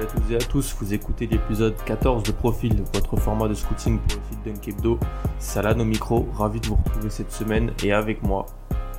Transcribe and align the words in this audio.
À 0.00 0.06
toutes 0.06 0.30
et 0.30 0.36
à 0.36 0.38
tous, 0.38 0.74
vous 0.80 0.94
écoutez 0.94 1.26
l'épisode 1.26 1.74
14 1.84 2.22
de 2.22 2.32
Profil, 2.32 2.82
votre 2.94 3.16
format 3.16 3.48
de 3.48 3.54
scouting 3.54 3.98
pour 3.98 4.18
le 4.18 4.22
site 4.30 4.44
Dunkebdo. 4.44 4.98
Salah 5.38 5.76
au 5.76 5.84
micro, 5.84 6.26
ravi 6.34 6.58
de 6.58 6.68
vous 6.68 6.76
retrouver 6.76 7.10
cette 7.10 7.30
semaine 7.30 7.72
et 7.84 7.92
avec 7.92 8.22
moi, 8.22 8.46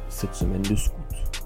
cette 0.09 0.35
semaine 0.35 0.61
de 0.61 0.75
scout. 0.75 0.95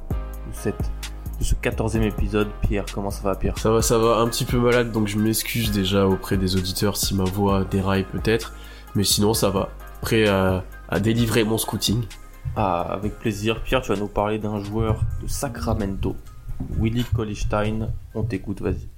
De, 0.10 0.54
cette, 0.54 0.92
de 1.40 1.44
ce 1.44 1.56
14e 1.56 2.02
épisode, 2.02 2.50
Pierre, 2.62 2.84
comment 2.94 3.12
ça 3.12 3.22
va 3.24 3.36
Pierre? 3.36 3.58
Ça 3.58 3.72
va, 3.72 3.82
ça 3.82 3.98
va, 3.98 4.18
un 4.18 4.28
petit 4.28 4.44
peu 4.44 4.58
malade, 4.58 4.92
donc 4.92 5.08
je 5.08 5.18
m'excuse 5.18 5.72
déjà 5.72 6.06
auprès 6.06 6.36
des 6.36 6.58
auditeurs 6.58 6.98
si 6.98 7.16
ma 7.16 7.24
voix 7.24 7.64
déraille 7.64 8.04
peut-être, 8.04 8.54
mais 8.94 9.06
sinon 9.06 9.34
ça 9.34 9.50
va. 9.50 9.70
Prêt 10.02 10.28
à, 10.28 10.66
à 10.90 11.00
délivrer 11.00 11.46
mon 11.46 11.58
scouting. 11.58 12.04
Ah, 12.58 12.82
avec 12.82 13.20
plaisir. 13.20 13.64
Pierre, 13.64 13.82
tu 13.82 13.94
vas 13.94 13.98
nous 13.98 14.08
parler 14.08 14.38
d'un 14.38 14.62
joueur 14.62 15.00
de 15.24 15.28
Sacramento, 15.28 16.16
Willy 16.78 17.06
Kolstein. 17.06 17.94
On 18.14 18.24
t'écoute, 18.24 18.62
vas-y. 18.62 18.95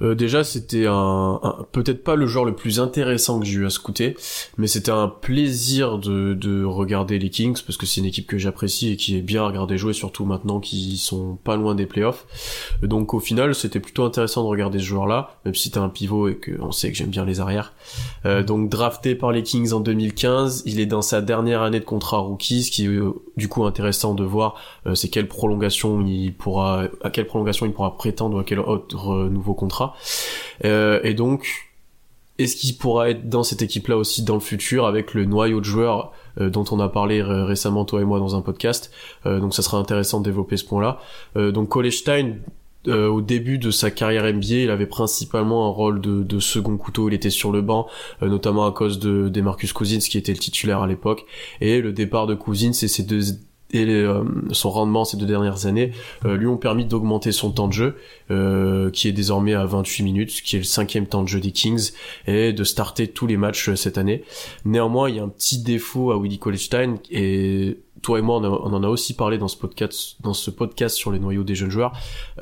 Euh, 0.00 0.14
déjà, 0.14 0.44
c'était 0.44 0.86
un, 0.86 1.40
peut-être 1.72 2.04
pas 2.04 2.14
le 2.14 2.26
joueur 2.26 2.44
le 2.44 2.54
plus 2.54 2.80
intéressant 2.80 3.40
que 3.40 3.46
j'ai 3.46 3.58
eu 3.58 3.66
à 3.66 3.70
scouter, 3.70 4.16
mais 4.56 4.66
c'était 4.66 4.90
un 4.90 5.08
plaisir 5.08 5.98
de, 5.98 6.34
de 6.34 6.64
regarder 6.64 7.18
les 7.18 7.30
Kings 7.30 7.58
parce 7.66 7.76
que 7.76 7.86
c'est 7.86 8.00
une 8.00 8.06
équipe 8.06 8.26
que 8.26 8.38
j'apprécie 8.38 8.92
et 8.92 8.96
qui 8.96 9.16
est 9.16 9.22
bien 9.22 9.42
à 9.42 9.46
regarder 9.46 9.78
jouer, 9.78 9.92
surtout 9.92 10.24
maintenant 10.24 10.60
qu'ils 10.60 10.98
sont 10.98 11.36
pas 11.42 11.56
loin 11.56 11.74
des 11.74 11.86
playoffs. 11.86 12.26
Donc 12.82 13.14
au 13.14 13.20
final, 13.20 13.54
c'était 13.54 13.80
plutôt 13.80 14.04
intéressant 14.04 14.42
de 14.42 14.48
regarder 14.48 14.78
ce 14.78 14.84
joueur-là, 14.84 15.38
même 15.44 15.54
si 15.54 15.70
t'es 15.70 15.78
un 15.78 15.88
pivot 15.88 16.28
et 16.28 16.36
que 16.36 16.52
on 16.60 16.72
sait 16.72 16.90
que 16.90 16.96
j'aime 16.96 17.10
bien 17.10 17.24
les 17.24 17.40
arrières. 17.40 17.72
Euh, 18.26 18.42
donc 18.42 18.68
drafté 18.68 19.14
par 19.14 19.32
les 19.32 19.42
Kings 19.42 19.72
en 19.72 19.80
2015, 19.80 20.62
il 20.66 20.80
est 20.80 20.86
dans 20.86 21.02
sa 21.02 21.20
dernière 21.20 21.62
année 21.62 21.80
de 21.80 21.84
contrat 21.84 22.18
rookie, 22.18 22.62
ce 22.62 22.70
qui 22.70 22.84
est 22.84 22.88
euh, 22.88 23.14
du 23.36 23.48
coup 23.48 23.64
intéressant 23.64 24.14
de 24.14 24.24
voir, 24.24 24.56
c'est 24.94 25.08
quelle 25.08 25.28
prolongation 25.28 26.04
il 26.04 26.34
pourra, 26.34 26.84
à 27.02 27.10
quelle 27.10 27.26
prolongation 27.26 27.66
il 27.66 27.72
pourra 27.72 27.96
prétendre 27.96 28.36
ou 28.36 28.40
à 28.40 28.44
quel 28.44 28.60
autre 28.60 29.12
euh, 29.12 29.28
contrat. 29.54 29.94
Euh, 30.64 31.00
et 31.02 31.14
donc, 31.14 31.68
est-ce 32.38 32.54
qu'il 32.56 32.76
pourra 32.76 33.10
être 33.10 33.28
dans 33.28 33.42
cette 33.42 33.62
équipe-là 33.62 33.96
aussi 33.96 34.22
dans 34.22 34.34
le 34.34 34.40
futur 34.40 34.86
avec 34.86 35.12
le 35.14 35.24
noyau 35.24 35.58
de 35.60 35.64
joueurs 35.64 36.12
euh, 36.40 36.50
dont 36.50 36.64
on 36.70 36.78
a 36.78 36.88
parlé 36.88 37.20
ré- 37.20 37.42
récemment 37.42 37.84
toi 37.84 38.00
et 38.00 38.04
moi 38.04 38.20
dans 38.20 38.36
un 38.36 38.42
podcast? 38.42 38.92
Euh, 39.26 39.40
Donc 39.40 39.54
ça 39.54 39.62
sera 39.62 39.78
intéressant 39.78 40.20
de 40.20 40.24
développer 40.24 40.56
ce 40.56 40.64
point-là. 40.64 41.00
Euh, 41.36 41.50
donc 41.50 41.68
Kolestein, 41.68 42.34
au 42.86 43.20
début 43.20 43.58
de 43.58 43.70
sa 43.70 43.90
carrière 43.90 44.24
NBA, 44.32 44.54
il 44.54 44.70
avait 44.70 44.86
principalement 44.86 45.66
un 45.66 45.70
rôle 45.70 46.00
de, 46.00 46.40
second 46.40 46.78
couteau. 46.78 47.08
Il 47.10 47.14
était 47.14 47.28
sur 47.28 47.52
le 47.52 47.60
banc, 47.60 47.86
notamment 48.22 48.66
à 48.66 48.72
cause 48.72 48.98
de 48.98 49.28
Demarcus 49.28 49.74
Cousins 49.74 49.98
qui 49.98 50.16
était 50.16 50.32
le 50.32 50.38
titulaire 50.38 50.80
à 50.80 50.86
l'époque. 50.86 51.26
Et 51.60 51.82
le 51.82 51.92
départ 51.92 52.26
de 52.26 52.34
Cousins 52.34 52.70
et 52.70 52.88
ses 52.88 53.02
deux 53.02 53.20
et 53.72 53.84
euh, 53.84 54.24
son 54.52 54.70
rendement 54.70 55.04
ces 55.04 55.16
deux 55.16 55.26
dernières 55.26 55.66
années 55.66 55.92
euh, 56.24 56.36
lui 56.36 56.46
ont 56.46 56.56
permis 56.56 56.84
d'augmenter 56.84 57.32
son 57.32 57.50
temps 57.50 57.68
de 57.68 57.72
jeu, 57.72 57.96
euh, 58.30 58.90
qui 58.90 59.08
est 59.08 59.12
désormais 59.12 59.54
à 59.54 59.64
28 59.66 60.02
minutes, 60.02 60.42
qui 60.42 60.56
est 60.56 60.60
le 60.60 60.64
cinquième 60.64 61.06
temps 61.06 61.22
de 61.22 61.28
jeu 61.28 61.40
des 61.40 61.52
Kings, 61.52 61.90
et 62.26 62.52
de 62.52 62.64
starter 62.64 63.08
tous 63.08 63.26
les 63.26 63.36
matchs 63.36 63.68
euh, 63.70 63.76
cette 63.76 63.98
année. 63.98 64.24
Néanmoins, 64.64 65.08
il 65.08 65.16
y 65.16 65.18
a 65.18 65.22
un 65.22 65.28
petit 65.28 65.62
défaut 65.62 66.12
à 66.12 66.20
Willy 66.20 66.38
Kolstein, 66.38 66.96
et 67.10 67.78
toi 68.02 68.18
et 68.18 68.22
moi, 68.22 68.38
on, 68.38 68.72
en 68.72 68.82
a 68.82 68.88
aussi 68.88 69.14
parlé 69.14 69.38
dans 69.38 69.48
ce 69.48 69.56
podcast, 69.56 70.16
dans 70.20 70.34
ce 70.34 70.50
podcast 70.50 70.96
sur 70.96 71.10
les 71.10 71.18
noyaux 71.18 71.44
des 71.44 71.54
jeunes 71.54 71.70
joueurs, 71.70 71.92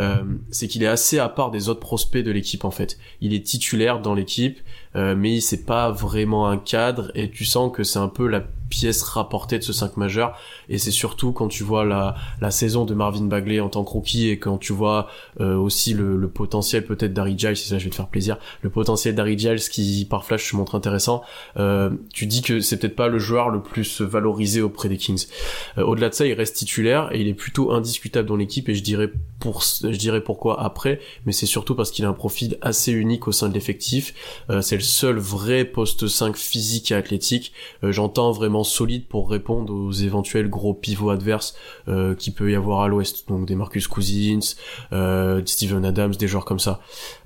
euh, 0.01 0.23
c'est 0.51 0.69
qu'il 0.69 0.83
est 0.83 0.89
assez 0.89 1.19
à 1.19 1.29
part 1.29 1.51
des 1.51 1.69
autres 1.69 1.81
prospects 1.81 2.23
de 2.23 2.31
l'équipe 2.31 2.65
en 2.65 2.71
fait. 2.71 2.99
Il 3.21 3.35
est 3.35 3.45
titulaire 3.45 4.01
dans 4.01 4.15
l'équipe, 4.15 4.59
euh, 4.95 5.15
mais 5.17 5.41
c'est 5.41 5.65
pas 5.65 5.91
vraiment 5.91 6.49
un 6.49 6.59
cadre, 6.59 7.11
et 7.15 7.31
tu 7.31 7.45
sens 7.45 7.73
que 7.73 7.85
c'est 7.85 7.99
un 7.99 8.09
peu 8.09 8.27
la 8.27 8.45
pièce 8.69 9.03
rapportée 9.03 9.59
de 9.59 9.65
ce 9.65 9.73
5 9.73 9.97
majeur, 9.97 10.37
et 10.69 10.79
c'est 10.79 10.91
surtout 10.91 11.33
quand 11.33 11.49
tu 11.49 11.63
vois 11.63 11.85
la, 11.85 12.15
la 12.41 12.51
saison 12.51 12.85
de 12.85 12.95
Marvin 12.95 13.25
Bagley 13.25 13.61
en 13.61 13.69
tant 13.69 13.85
que 13.85 13.91
rookie, 13.91 14.29
et 14.29 14.39
quand 14.39 14.59
tu 14.59 14.73
vois 14.73 15.09
euh, 15.41 15.57
aussi 15.57 15.95
le, 15.95 16.17
le 16.17 16.29
potentiel 16.29 16.85
peut-être 16.85 17.13
d'Harry 17.13 17.39
Giles, 17.39 17.57
si 17.57 17.69
ça 17.69 17.79
je 17.79 17.85
vais 17.85 17.91
te 17.91 17.97
faire 17.97 18.09
plaisir, 18.09 18.39
le 18.63 18.71
potentiel 18.71 19.15
d'Harry 19.15 19.39
Giles 19.39 19.61
qui 19.71 20.07
par 20.09 20.25
flash 20.25 20.51
se 20.51 20.57
montre 20.57 20.75
intéressant, 20.75 21.23
euh, 21.57 21.91
tu 22.13 22.27
dis 22.27 22.43
que 22.43 22.61
c'est 22.61 22.79
peut-être 22.79 22.97
pas 22.97 23.09
le 23.09 23.19
joueur 23.19 23.51
le 23.51 23.63
plus 23.63 24.01
valorisé 24.01 24.63
auprès 24.63 24.89
des 24.89 24.97
Kings. 24.97 25.27
Euh, 25.79 25.85
Au-delà 25.85 26.09
de 26.09 26.15
ça, 26.15 26.27
il 26.27 26.33
reste 26.33 26.57
titulaire 26.57 27.09
et 27.13 27.21
il 27.21 27.29
est 27.29 27.35
plutôt 27.35 27.73
indiscutable 27.73 28.29
dans 28.29 28.37
l'équipe 28.37 28.69
et 28.69 28.75
je 28.75 28.83
dirais 28.83 29.11
pour 29.39 29.63
je 29.63 29.97
dirais 29.97 30.21
pourquoi 30.23 30.63
après, 30.63 31.01
mais 31.25 31.33
c'est 31.33 31.47
surtout 31.47 31.75
parce 31.75 31.91
qu'il 31.91 32.05
a 32.05 32.09
un 32.09 32.13
profil 32.15 32.59
assez 32.63 32.93
unique 32.93 33.29
au 33.29 33.33
sein 33.33 33.49
de 33.49 33.55
l'effectif. 33.55 34.15
Euh, 34.51 34.61
c'est 34.61 34.77
le 34.77 34.83
seul 34.83 35.19
vrai 35.19 35.65
poste 35.65 36.09
5 36.09 36.37
physique 36.37 36.91
et 36.91 36.95
athlétique. 36.95 37.53
Euh, 37.85 37.93
J'entends 37.93 38.33
vraiment 38.33 38.56
solide 38.65 39.07
pour 39.07 39.31
répondre 39.31 39.73
aux 39.73 39.93
éventuels 39.93 40.49
gros 40.49 40.75
pivots 40.75 41.11
adverses 41.11 41.57
euh, 41.89 42.15
qui 42.15 42.31
peut 42.31 42.51
y 42.51 42.55
avoir 42.55 42.83
à 42.83 42.89
l'ouest. 42.89 43.29
Donc 43.29 43.47
des 43.47 43.55
Marcus 43.55 43.89
Cousins, 43.89 44.57
euh, 44.93 45.43
Steven 45.45 45.85
Adams, 45.85 46.15
des 46.15 46.29
joueurs 46.29 46.45
comme 46.45 46.59
ça. 46.59 46.81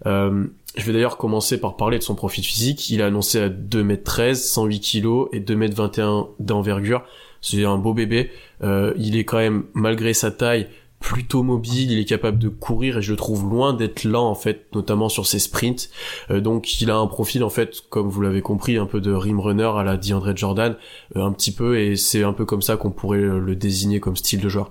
Euh, 0.07 0.47
je 0.77 0.85
vais 0.85 0.93
d'ailleurs 0.93 1.17
commencer 1.17 1.59
par 1.59 1.77
parler 1.77 1.99
de 1.99 2.03
son 2.03 2.15
profil 2.15 2.45
physique. 2.45 2.91
Il 2.91 3.03
a 3.03 3.07
annoncé 3.07 3.41
à 3.41 3.49
2m13, 3.49 4.35
108 4.35 4.81
kg 4.81 5.07
et 5.33 5.41
2m21 5.41 6.29
d'envergure. 6.39 7.03
C'est 7.41 7.65
un 7.65 7.79
beau 7.79 7.95
bébé. 7.95 8.31
Euh, 8.63 8.93
il 8.97 9.17
est 9.17 9.25
quand 9.25 9.39
même, 9.39 9.65
malgré 9.75 10.15
sa 10.15 10.31
taille, 10.31 10.69
plutôt 11.01 11.43
mobile. 11.43 11.91
Il 11.91 11.99
est 11.99 12.05
capable 12.05 12.39
de 12.39 12.49
courir 12.49 12.99
et 12.99 13.03
je 13.03 13.11
le 13.11 13.17
trouve 13.17 13.49
loin 13.49 13.73
d'être 13.73 14.05
lent 14.05 14.31
en 14.31 14.35
fait, 14.35 14.67
notamment 14.75 15.09
sur 15.09 15.27
ses 15.27 15.41
sprints. 15.41 15.91
Euh, 16.31 16.41
donc 16.41 16.81
il 16.81 16.91
a 16.91 16.97
un 16.97 17.07
profil 17.07 17.43
en 17.43 17.51
fait, 17.51 17.83
comme 17.91 18.09
vous 18.09 18.21
l'avez 18.21 18.43
compris, 18.43 18.77
un 18.77 18.87
peu 18.87 19.01
de 19.01 19.13
rim 19.13 19.41
runner 19.41 19.73
à 19.77 19.83
la 19.83 19.97
DeAndre 19.97 20.37
Jordan, 20.37 20.77
euh, 21.17 21.25
un 21.25 21.33
petit 21.33 21.53
peu, 21.53 21.81
et 21.81 21.97
c'est 21.97 22.23
un 22.23 22.33
peu 22.33 22.45
comme 22.45 22.63
ça 22.63 22.77
qu'on 22.77 22.91
pourrait 22.91 23.19
euh, 23.19 23.41
le 23.41 23.57
désigner 23.57 23.99
comme 23.99 24.17
style 24.17 24.41
de 24.41 24.49
joueur. 24.49 24.71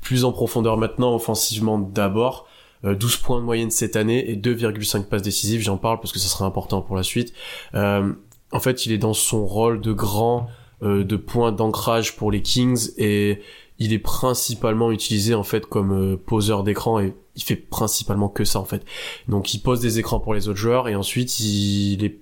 Plus 0.00 0.24
en 0.24 0.32
profondeur 0.32 0.78
maintenant, 0.78 1.14
offensivement 1.14 1.78
d'abord. 1.78 2.46
Euh, 2.84 2.94
12 2.94 3.16
points 3.18 3.40
de 3.40 3.44
moyenne 3.44 3.70
cette 3.70 3.96
année 3.96 4.30
et 4.30 4.36
2,5 4.36 5.04
passes 5.04 5.22
décisives, 5.22 5.62
j'en 5.62 5.76
parle 5.76 5.98
parce 6.00 6.12
que 6.12 6.18
ça 6.18 6.28
sera 6.28 6.44
important 6.44 6.82
pour 6.82 6.96
la 6.96 7.02
suite. 7.02 7.32
Euh, 7.74 8.12
en 8.52 8.60
fait, 8.60 8.86
il 8.86 8.92
est 8.92 8.98
dans 8.98 9.14
son 9.14 9.46
rôle 9.46 9.80
de 9.80 9.92
grand, 9.92 10.48
euh, 10.82 11.04
de 11.04 11.16
point 11.16 11.52
d'ancrage 11.52 12.16
pour 12.16 12.30
les 12.30 12.42
Kings 12.42 12.90
et 12.98 13.40
il 13.78 13.92
est 13.92 13.98
principalement 13.98 14.90
utilisé 14.92 15.34
en 15.34 15.42
fait 15.42 15.66
comme 15.66 15.92
euh, 15.92 16.16
poseur 16.16 16.62
d'écran 16.62 17.00
et 17.00 17.14
il 17.36 17.42
fait 17.42 17.56
principalement 17.56 18.28
que 18.28 18.44
ça 18.44 18.60
en 18.60 18.64
fait. 18.64 18.84
Donc 19.28 19.52
il 19.54 19.58
pose 19.60 19.80
des 19.80 19.98
écrans 19.98 20.20
pour 20.20 20.34
les 20.34 20.48
autres 20.48 20.58
joueurs 20.58 20.88
et 20.88 20.94
ensuite 20.94 21.40
il 21.40 22.04
est 22.04 22.18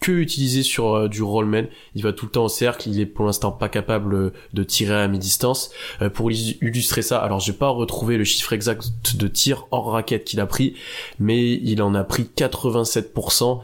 que 0.00 0.12
utilisé 0.12 0.62
sur 0.62 0.94
euh, 0.94 1.08
du 1.08 1.22
rollman. 1.22 1.64
Il 1.94 2.02
va 2.02 2.12
tout 2.12 2.26
le 2.26 2.30
temps 2.30 2.44
au 2.44 2.48
cercle. 2.48 2.88
Il 2.90 3.00
est 3.00 3.06
pour 3.06 3.24
l'instant 3.24 3.52
pas 3.52 3.68
capable 3.70 4.14
euh, 4.14 4.32
de 4.52 4.62
tirer 4.62 4.94
à 5.02 5.08
mi-distance. 5.08 5.70
Euh, 6.02 6.10
pour 6.10 6.30
illu- 6.30 6.58
illustrer 6.60 7.00
ça, 7.00 7.18
alors 7.18 7.40
j'ai 7.40 7.54
pas 7.54 7.68
retrouvé 7.68 8.18
le 8.18 8.24
chiffre 8.24 8.52
exact 8.52 9.16
de 9.16 9.28
tir 9.28 9.66
hors 9.70 9.92
raquette 9.92 10.24
qu'il 10.24 10.40
a 10.40 10.46
pris, 10.46 10.74
mais 11.18 11.52
il 11.52 11.80
en 11.82 11.94
a 11.94 12.04
pris 12.04 12.28
87% 12.36 13.60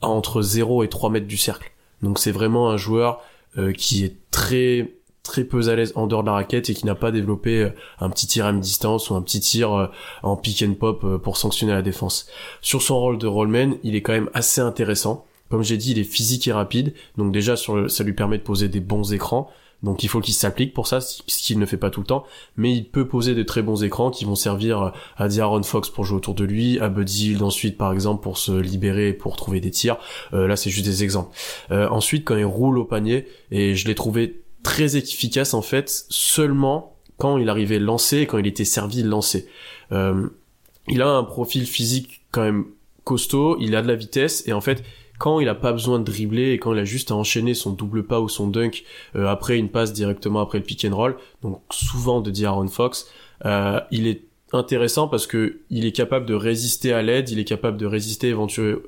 entre 0.00 0.42
0 0.42 0.84
et 0.84 0.88
3 0.88 1.10
mètres 1.10 1.26
du 1.26 1.36
cercle. 1.36 1.72
Donc 2.02 2.18
c'est 2.20 2.32
vraiment 2.32 2.70
un 2.70 2.76
joueur 2.76 3.20
qui 3.76 4.04
est 4.04 4.14
très 4.30 4.94
très 5.22 5.44
peu 5.44 5.68
à 5.68 5.76
l'aise 5.76 5.92
en 5.96 6.06
dehors 6.06 6.22
de 6.22 6.28
la 6.28 6.34
raquette 6.34 6.70
et 6.70 6.74
qui 6.74 6.86
n'a 6.86 6.94
pas 6.94 7.12
développé 7.12 7.62
euh, 7.62 7.70
un 8.00 8.10
petit 8.10 8.26
tir 8.26 8.46
à 8.46 8.52
mi-distance 8.52 9.10
ou 9.10 9.14
un 9.14 9.22
petit 9.22 9.40
tir 9.40 9.72
euh, 9.72 9.86
en 10.22 10.36
pick 10.36 10.62
and 10.62 10.74
pop 10.74 11.04
euh, 11.04 11.18
pour 11.18 11.36
sanctionner 11.36 11.72
la 11.72 11.82
défense. 11.82 12.26
Sur 12.60 12.82
son 12.82 12.98
rôle 12.98 13.18
de 13.18 13.26
rollman, 13.26 13.74
il 13.82 13.94
est 13.94 14.02
quand 14.02 14.12
même 14.12 14.30
assez 14.34 14.60
intéressant. 14.60 15.26
Comme 15.50 15.62
j'ai 15.62 15.76
dit, 15.76 15.92
il 15.92 15.98
est 15.98 16.04
physique 16.04 16.46
et 16.46 16.52
rapide, 16.52 16.94
donc 17.16 17.32
déjà 17.32 17.56
ça 17.56 18.04
lui 18.04 18.12
permet 18.12 18.38
de 18.38 18.42
poser 18.42 18.68
des 18.68 18.78
bons 18.78 19.12
écrans. 19.12 19.50
Donc 19.82 20.02
il 20.02 20.08
faut 20.08 20.20
qu'il 20.20 20.34
s'applique 20.34 20.74
pour 20.74 20.86
ça, 20.86 21.00
ce 21.00 21.22
qu'il 21.26 21.58
ne 21.58 21.66
fait 21.66 21.76
pas 21.76 21.90
tout 21.90 22.00
le 22.00 22.06
temps, 22.06 22.24
mais 22.56 22.72
il 22.72 22.84
peut 22.84 23.08
poser 23.08 23.34
de 23.34 23.42
très 23.42 23.62
bons 23.62 23.82
écrans 23.82 24.10
qui 24.10 24.24
vont 24.24 24.34
servir 24.34 24.92
à 25.16 25.28
D'Aaron 25.28 25.62
Fox 25.62 25.88
pour 25.88 26.04
jouer 26.04 26.18
autour 26.18 26.34
de 26.34 26.44
lui, 26.44 26.78
à 26.80 26.88
Buddy 26.88 27.30
Hield 27.30 27.42
ensuite 27.42 27.78
par 27.78 27.92
exemple 27.92 28.22
pour 28.22 28.36
se 28.36 28.52
libérer 28.52 29.08
et 29.08 29.12
pour 29.12 29.36
trouver 29.36 29.60
des 29.60 29.70
tirs. 29.70 29.96
Euh, 30.34 30.46
là 30.46 30.56
c'est 30.56 30.70
juste 30.70 30.84
des 30.84 31.02
exemples. 31.02 31.34
Euh, 31.70 31.88
ensuite 31.88 32.24
quand 32.26 32.36
il 32.36 32.44
roule 32.44 32.78
au 32.78 32.84
panier, 32.84 33.26
et 33.50 33.74
je 33.74 33.88
l'ai 33.88 33.94
trouvé 33.94 34.39
très 34.62 34.96
efficace 34.96 35.54
en 35.54 35.62
fait 35.62 36.06
seulement 36.08 36.96
quand 37.18 37.38
il 37.38 37.48
arrivait 37.48 37.78
lancé 37.78 38.18
et 38.18 38.26
quand 38.26 38.38
il 38.38 38.46
était 38.46 38.64
servi 38.64 39.02
lancé. 39.02 39.48
Euh, 39.92 40.28
il 40.88 41.02
a 41.02 41.08
un 41.08 41.24
profil 41.24 41.66
physique 41.66 42.22
quand 42.32 42.42
même 42.42 42.66
costaud, 43.04 43.56
il 43.60 43.76
a 43.76 43.82
de 43.82 43.88
la 43.88 43.94
vitesse 43.94 44.46
et 44.46 44.52
en 44.52 44.60
fait 44.60 44.82
quand 45.18 45.38
il 45.38 45.48
a 45.48 45.54
pas 45.54 45.72
besoin 45.72 45.98
de 45.98 46.04
dribbler 46.04 46.52
et 46.52 46.58
quand 46.58 46.72
il 46.72 46.78
a 46.78 46.84
juste 46.84 47.10
à 47.10 47.14
enchaîner 47.14 47.52
son 47.52 47.72
double 47.72 48.04
pas 48.04 48.20
ou 48.20 48.28
son 48.28 48.48
dunk 48.48 48.84
euh, 49.16 49.26
après 49.26 49.58
une 49.58 49.68
passe 49.68 49.92
directement 49.92 50.40
après 50.40 50.58
le 50.58 50.64
pick 50.64 50.84
and 50.84 50.96
roll, 50.96 51.16
donc 51.42 51.60
souvent 51.70 52.22
de 52.22 52.44
Aaron 52.44 52.68
Fox, 52.68 53.06
euh, 53.44 53.80
il 53.90 54.06
est 54.06 54.22
intéressant 54.52 55.08
parce 55.08 55.26
que 55.26 55.60
il 55.70 55.84
est 55.86 55.92
capable 55.92 56.26
de 56.26 56.34
résister 56.34 56.92
à 56.92 57.02
l'aide, 57.02 57.30
il 57.30 57.38
est 57.38 57.44
capable 57.44 57.76
de 57.76 57.86
résister 57.86 58.28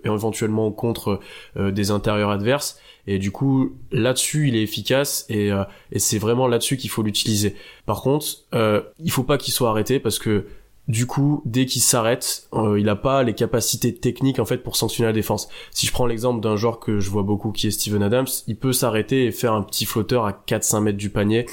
éventuellement 0.05 0.71
contre 0.73 1.21
euh, 1.57 1.71
des 1.71 1.91
intérieurs 1.91 2.31
adverses 2.31 2.79
et 3.07 3.19
du 3.19 3.31
coup 3.31 3.77
là-dessus 3.91 4.49
il 4.49 4.57
est 4.57 4.63
efficace 4.63 5.27
et, 5.29 5.51
euh, 5.53 5.65
c'est 5.97 6.19
vraiment 6.19 6.47
là-dessus 6.47 6.77
qu'il 6.77 6.91
faut 6.91 7.03
l'utiliser. 7.03 7.55
Par 7.87 8.03
contre, 8.03 8.27
euh, 8.55 8.83
il 8.99 9.11
faut 9.11 9.25
pas 9.25 9.39
qu'il 9.39 9.53
soit 9.53 9.71
arrêté 9.71 10.01
parce 10.01 10.19
que 10.19 10.47
du 10.89 11.07
coup, 11.07 11.43
dès 11.45 11.65
qu'il 11.67 11.81
s'arrête, 11.81 12.49
euh, 12.55 12.79
il 12.79 12.87
n'a 12.87 12.97
pas 12.97 13.23
les 13.23 13.35
capacités 13.35 13.95
techniques 13.95 14.41
en 14.41 14.45
fait 14.45 14.59
pour 14.59 14.75
sanctionner 14.75 15.07
la 15.07 15.13
défense. 15.13 15.49
Si 15.71 15.87
je 15.87 15.93
prends 15.93 16.07
l'exemple 16.07 16.41
d'un 16.41 16.57
joueur 16.57 16.81
que 16.81 16.99
je 16.99 17.09
vois 17.09 17.23
beaucoup 17.23 17.53
qui 17.53 17.69
est 17.69 17.71
Steven 17.71 18.03
Adams, 18.03 18.27
il 18.49 18.57
peut 18.57 18.73
s'arrêter 18.73 19.27
et 19.27 19.31
faire 19.31 19.53
un 19.53 19.63
petit 19.63 19.85
flotteur 19.85 20.27
à 20.27 20.33
4-5 20.33 20.81
mètres 20.81 20.99
du 20.99 21.11
panier 21.11 21.47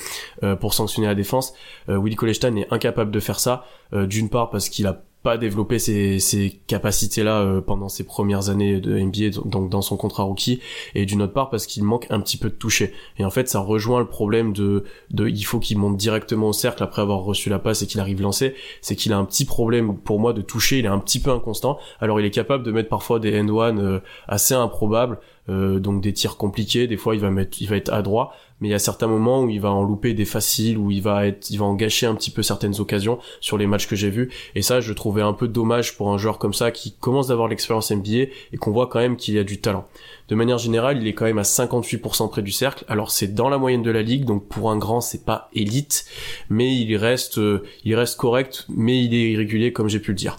euh, 0.44 0.56
pour 0.56 0.74
sanctionner 0.74 1.08
la 1.08 1.16
défense. 1.16 1.54
Euh, 1.90 2.00
Willy 2.02 2.16
Colestein 2.16 2.56
est 2.56 2.68
incapable 2.72 3.12
de 3.12 3.20
faire 3.20 3.40
ça, 3.40 3.66
d'une 3.92 4.30
part 4.30 4.52
parce 4.52 4.70
qu'il 4.70 4.86
a 4.86 5.04
pas 5.30 5.38
développé 5.38 5.78
ces, 5.78 6.20
ces 6.20 6.60
capacités-là 6.66 7.42
euh, 7.42 7.62
pendant 7.62 7.88
ses 7.88 8.04
premières 8.04 8.50
années 8.50 8.80
de 8.80 8.98
NBA, 8.98 9.40
donc 9.46 9.70
dans 9.70 9.84
son 9.84 9.96
contrat 9.96 10.24
rookie, 10.24 10.60
et 10.96 11.06
d'une 11.06 11.22
autre 11.22 11.34
part 11.34 11.52
parce 11.52 11.68
qu'il 11.68 11.84
manque 11.84 12.08
un 12.10 12.20
petit 12.20 12.38
peu 12.38 12.50
de 12.50 12.56
toucher. 12.56 12.94
Et 13.20 13.26
en 13.26 13.30
fait, 13.30 13.48
ça 13.48 13.60
rejoint 13.60 14.00
le 14.00 14.08
problème 14.08 14.54
de, 14.54 14.86
il 15.16 15.44
faut 15.44 15.60
qu'il 15.60 15.78
monte 15.78 15.98
directement 15.98 16.48
au 16.48 16.54
cercle 16.54 16.82
après 16.82 17.04
avoir 17.04 17.20
reçu 17.20 17.48
la 17.52 17.60
passe 17.60 17.84
et 17.84 17.86
qu'il 17.86 18.00
arrive 18.00 18.24
lancé. 18.24 18.56
C'est 18.82 18.96
qu'il 18.96 19.14
a 19.14 19.20
un 19.20 19.26
petit 19.26 19.46
problème 19.46 20.00
pour 20.00 20.20
moi 20.20 20.34
de 20.34 20.42
toucher, 20.42 20.80
il 20.80 20.86
est 20.86 20.90
un 20.90 20.98
petit 20.98 21.20
peu 21.20 21.30
inconstant. 21.30 21.78
Alors 22.00 22.20
il 22.20 22.26
est 22.26 22.32
capable 22.32 22.64
de 22.64 22.72
mettre 22.72 22.90
parfois 22.90 23.20
des 23.20 23.40
end-one 23.40 23.80
euh, 23.80 24.00
assez 24.28 24.56
improbables, 24.56 25.20
euh, 25.50 25.80
donc 25.80 26.02
des 26.02 26.14
tirs 26.14 26.38
compliqués. 26.38 26.88
Des 26.88 26.98
fois, 26.98 27.16
il 27.16 27.22
va 27.22 27.76
être 27.76 27.92
adroit, 27.92 28.34
mais 28.62 28.68
il 28.68 28.72
y 28.72 28.76
a 28.76 28.80
certains 28.80 29.08
moments 29.08 29.44
où 29.44 29.50
il 29.50 29.60
va 29.60 29.72
en 29.72 29.84
louper 29.84 30.14
des 30.14 30.26
faciles, 30.26 30.78
où 30.78 30.92
il 30.92 31.02
va 31.02 31.28
être, 31.28 31.50
en 31.62 31.74
gâcher 31.74 32.06
un 32.06 32.16
petit 32.16 32.32
peu 32.32 32.44
certaines 32.44 32.80
occasions 32.80 33.20
sur 33.40 33.58
les 33.58 33.68
matchs 33.68 33.88
que 33.88 33.96
j'ai 33.96 34.10
vus. 34.10 34.30
Et 34.56 34.62
ça, 34.62 34.82
je 34.82 34.94
trouvais 34.94 35.22
un 35.22 35.34
peu 35.34 35.48
dommage 35.48 35.96
pour 35.98 36.12
un 36.12 36.18
joueur 36.18 36.38
comme 36.38 36.54
ça 36.54 36.72
qui 36.72 36.94
commence 37.00 37.28
d'avoir 37.28 37.48
l'expérience 37.48 37.92
NBA 37.92 38.32
et 38.54 38.58
qu'on 38.60 38.72
voit 38.72 38.88
quand 38.88 39.00
même 39.00 39.16
qu'il 39.16 39.36
y 39.36 39.40
a 39.40 39.44
du 39.44 39.60
talent. 39.60 39.88
De 40.28 40.36
manière 40.36 40.60
générale, 40.60 41.00
il 41.02 41.08
est 41.08 41.14
quand 41.14 41.26
même 41.26 41.40
à 41.40 41.44
58% 41.44 42.30
près 42.30 42.42
du 42.42 42.52
cercle. 42.52 42.86
Alors 42.88 43.10
c'est 43.10 43.34
dans 43.34 43.50
la 43.50 43.58
moyenne 43.58 43.82
de 43.82 43.92
la 43.92 44.04
ligue, 44.04 44.26
donc 44.26 44.48
pour 44.48 44.70
un 44.70 44.78
grand, 44.78 45.02
c'est 45.02 45.26
pas 45.26 45.50
élite, 45.54 46.06
mais 46.50 46.76
il 46.76 46.96
reste, 46.98 47.40
euh, 47.40 47.64
il 47.86 47.96
reste 47.96 48.18
correct, 48.18 48.66
mais 48.70 49.04
il 49.04 49.14
est 49.14 49.32
irrégulier 49.32 49.74
comme 49.74 49.90
j'ai 49.90 50.00
pu 50.00 50.12
le 50.12 50.18
dire 50.18 50.38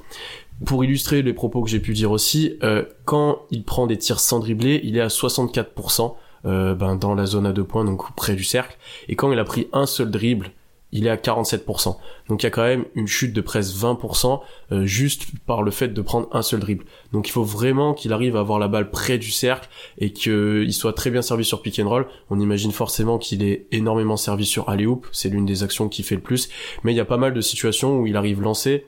pour 0.64 0.84
illustrer 0.84 1.22
les 1.22 1.32
propos 1.32 1.62
que 1.62 1.70
j'ai 1.70 1.80
pu 1.80 1.92
dire 1.92 2.10
aussi, 2.10 2.58
euh, 2.62 2.84
quand 3.04 3.42
il 3.50 3.64
prend 3.64 3.86
des 3.86 3.96
tirs 3.96 4.20
sans 4.20 4.40
dribbler, 4.40 4.80
il 4.84 4.96
est 4.96 5.00
à 5.00 5.08
64% 5.08 6.14
euh, 6.46 6.74
ben, 6.74 6.96
dans 6.96 7.14
la 7.14 7.26
zone 7.26 7.46
à 7.46 7.52
deux 7.52 7.64
points, 7.64 7.84
donc 7.84 8.14
près 8.14 8.34
du 8.34 8.44
cercle. 8.44 8.76
Et 9.08 9.16
quand 9.16 9.32
il 9.32 9.38
a 9.38 9.44
pris 9.44 9.68
un 9.72 9.86
seul 9.86 10.10
dribble, 10.10 10.50
il 10.92 11.06
est 11.06 11.10
à 11.10 11.16
47%. 11.16 11.96
Donc 12.28 12.42
il 12.42 12.46
y 12.46 12.48
a 12.48 12.50
quand 12.50 12.64
même 12.64 12.84
une 12.94 13.06
chute 13.06 13.32
de 13.32 13.40
presque 13.40 13.74
20% 13.74 14.40
euh, 14.72 14.86
juste 14.86 15.26
par 15.46 15.62
le 15.62 15.70
fait 15.70 15.88
de 15.88 16.02
prendre 16.02 16.28
un 16.32 16.42
seul 16.42 16.60
dribble. 16.60 16.84
Donc 17.12 17.28
il 17.28 17.30
faut 17.30 17.44
vraiment 17.44 17.94
qu'il 17.94 18.12
arrive 18.12 18.36
à 18.36 18.40
avoir 18.40 18.58
la 18.58 18.68
balle 18.68 18.90
près 18.90 19.18
du 19.18 19.30
cercle 19.30 19.68
et 19.98 20.12
qu'il 20.12 20.72
soit 20.72 20.92
très 20.92 21.10
bien 21.10 21.22
servi 21.22 21.44
sur 21.44 21.62
pick 21.62 21.78
and 21.78 21.88
roll. 21.88 22.06
On 22.28 22.40
imagine 22.40 22.72
forcément 22.72 23.18
qu'il 23.18 23.44
est 23.44 23.66
énormément 23.70 24.16
servi 24.16 24.46
sur 24.46 24.68
alley-oop, 24.68 25.06
c'est 25.12 25.28
l'une 25.28 25.46
des 25.46 25.62
actions 25.62 25.88
qui 25.88 26.02
fait 26.02 26.16
le 26.16 26.22
plus. 26.22 26.48
Mais 26.82 26.92
il 26.92 26.96
y 26.96 27.00
a 27.00 27.04
pas 27.04 27.18
mal 27.18 27.34
de 27.34 27.40
situations 27.40 27.98
où 27.98 28.06
il 28.06 28.16
arrive 28.16 28.42
lancé 28.42 28.84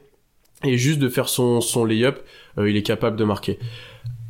et 0.64 0.79
juste 0.79 0.99
de 0.99 1.09
faire 1.09 1.29
son, 1.29 1.61
son 1.61 1.85
lay-up, 1.85 2.20
euh, 2.59 2.70
il 2.70 2.76
est 2.76 2.82
capable 2.82 3.17
de 3.17 3.25
marquer. 3.25 3.59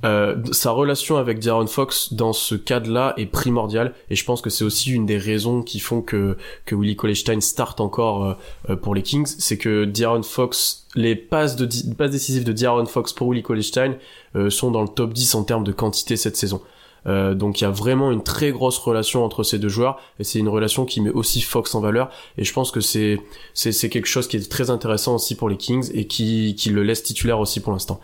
Euh, 0.05 0.37
sa 0.51 0.73
relation 0.73 1.17
avec 1.17 1.39
D'Aaron 1.39 1.69
Fox 1.69 2.13
dans 2.13 2.33
ce 2.33 2.57
cadre-là 2.57 3.15
est 3.19 3.27
primordiale 3.27 3.95
et 4.11 4.17
je 4.17 4.25
pense 4.25 4.43
que 4.43 4.51
c'est 4.51 4.65
aussi 4.65 4.91
une 4.91 5.07
des 5.07 5.17
raisons 5.17 5.63
qui 5.63 5.79
font 5.79 6.03
que 6.03 6.37
que 6.67 6.75
Willie 6.75 6.97
Colestein 6.97 7.41
start 7.41 7.81
encore 7.81 8.25
euh, 8.25 8.35
euh, 8.71 8.77
pour 8.77 8.97
les 8.97 9.03
Kings, 9.03 9.33
c'est 9.39 9.59
que 9.59 9.85
D'Aaron 9.85 10.25
Fox, 10.25 10.89
les 10.97 11.15
passes 11.15 11.55
de 11.55 11.69
passes 11.95 12.11
décisives 12.11 12.43
de 12.43 12.53
D'Aaron 12.53 12.87
Fox 12.87 13.13
pour 13.13 13.29
Willie 13.29 13.43
Colestein 13.43 13.95
sont 14.49 14.71
dans 14.71 14.81
le 14.83 14.89
top 14.89 15.13
10 15.13 15.35
en 15.35 15.45
termes 15.45 15.65
de 15.65 15.73
quantité 15.73 16.17
cette 16.17 16.37
saison. 16.37 16.63
Donc 17.07 17.61
il 17.61 17.65
y 17.65 17.67
a 17.67 17.71
vraiment 17.71 18.13
une 18.13 18.23
très 18.23 18.53
grosse 18.53 18.79
relation 18.79 19.25
entre 19.25 19.43
ces 19.43 19.59
deux 19.59 19.69
joueurs 19.69 19.99
et 20.21 20.25
c'est 20.25 20.39
une 20.39 20.49
relation 20.49 20.85
qui 20.85 21.01
met 21.01 21.11
aussi 21.11 21.41
Fox 21.41 21.75
en 21.75 21.81
valeur 21.81 22.11
et 22.39 22.45
je 22.45 22.53
pense 22.53 22.71
que 22.71 22.81
c'est 22.81 23.19
c'est 23.55 23.89
quelque 23.89 24.07
chose 24.07 24.29
qui 24.29 24.37
est 24.37 24.51
très 24.51 24.71
intéressant 24.71 25.17
aussi 25.17 25.35
pour 25.35 25.49
les 25.49 25.57
Kings 25.57 25.91
et 25.95 26.07
qui 26.07 26.55
qui 26.55 26.71
le 26.71 26.83
laisse 26.83 27.03
titulaire 27.03 27.41
aussi 27.41 27.61
pour 27.61 27.73
l'instant. 27.73 28.01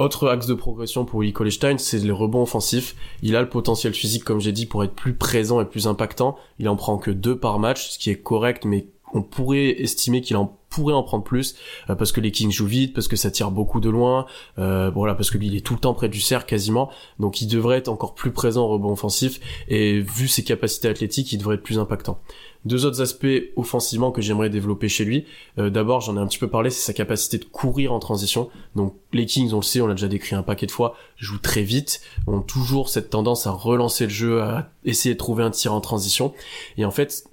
Autre 0.00 0.28
axe 0.28 0.46
de 0.46 0.54
progression 0.54 1.04
pour 1.04 1.20
Willy 1.20 1.32
Colestein, 1.32 1.78
c'est 1.78 1.98
les 1.98 2.10
rebonds 2.10 2.42
offensifs. 2.42 2.96
Il 3.22 3.36
a 3.36 3.40
le 3.40 3.48
potentiel 3.48 3.94
physique, 3.94 4.24
comme 4.24 4.40
j'ai 4.40 4.50
dit, 4.50 4.66
pour 4.66 4.82
être 4.82 4.92
plus 4.92 5.14
présent 5.14 5.60
et 5.60 5.64
plus 5.64 5.86
impactant. 5.86 6.36
Il 6.58 6.68
en 6.68 6.74
prend 6.74 6.98
que 6.98 7.12
deux 7.12 7.38
par 7.38 7.60
match, 7.60 7.90
ce 7.90 7.98
qui 8.00 8.10
est 8.10 8.20
correct, 8.20 8.64
mais 8.64 8.88
on 9.12 9.22
pourrait 9.22 9.80
estimer 9.80 10.20
qu'il 10.20 10.36
en 10.36 10.58
pourrait 10.74 10.94
en 10.94 11.02
prendre 11.02 11.24
plus 11.24 11.54
euh, 11.88 11.94
parce 11.94 12.10
que 12.10 12.20
les 12.20 12.32
Kings 12.32 12.50
jouent 12.50 12.66
vite, 12.66 12.94
parce 12.94 13.08
que 13.08 13.16
ça 13.16 13.30
tire 13.30 13.50
beaucoup 13.50 13.80
de 13.80 13.88
loin, 13.88 14.26
euh, 14.58 14.90
voilà, 14.94 15.14
parce 15.14 15.30
que 15.30 15.38
lui 15.38 15.46
il 15.46 15.56
est 15.56 15.64
tout 15.64 15.74
le 15.74 15.80
temps 15.80 15.94
près 15.94 16.08
du 16.08 16.20
cercle 16.20 16.48
quasiment, 16.48 16.90
donc 17.20 17.40
il 17.40 17.46
devrait 17.46 17.78
être 17.78 17.88
encore 17.88 18.14
plus 18.14 18.32
présent 18.32 18.64
au 18.64 18.68
rebond 18.68 18.92
offensif 18.92 19.40
et 19.68 20.00
vu 20.00 20.26
ses 20.28 20.42
capacités 20.42 20.88
athlétiques, 20.88 21.32
il 21.32 21.38
devrait 21.38 21.56
être 21.56 21.62
plus 21.62 21.78
impactant. 21.78 22.18
Deux 22.64 22.86
autres 22.86 23.02
aspects 23.02 23.26
offensivement 23.56 24.10
que 24.10 24.22
j'aimerais 24.22 24.48
développer 24.48 24.88
chez 24.88 25.04
lui. 25.04 25.26
Euh, 25.58 25.68
d'abord, 25.68 26.00
j'en 26.00 26.16
ai 26.16 26.20
un 26.20 26.26
petit 26.26 26.38
peu 26.38 26.48
parlé, 26.48 26.70
c'est 26.70 26.80
sa 26.80 26.94
capacité 26.94 27.36
de 27.36 27.44
courir 27.44 27.92
en 27.92 27.98
transition. 27.98 28.48
Donc 28.74 28.94
les 29.12 29.26
Kings, 29.26 29.52
on 29.52 29.56
le 29.56 29.62
sait, 29.62 29.82
on 29.82 29.86
l'a 29.86 29.94
déjà 29.94 30.08
décrit 30.08 30.34
un 30.34 30.42
paquet 30.42 30.64
de 30.64 30.70
fois, 30.70 30.96
jouent 31.18 31.38
très 31.38 31.62
vite, 31.62 32.00
ont 32.26 32.40
toujours 32.40 32.88
cette 32.88 33.10
tendance 33.10 33.46
à 33.46 33.50
relancer 33.50 34.04
le 34.04 34.10
jeu, 34.10 34.42
à 34.42 34.70
essayer 34.84 35.14
de 35.14 35.18
trouver 35.18 35.44
un 35.44 35.50
tir 35.50 35.74
en 35.74 35.82
transition. 35.82 36.32
Et 36.78 36.86
en 36.86 36.90
fait, 36.90 37.24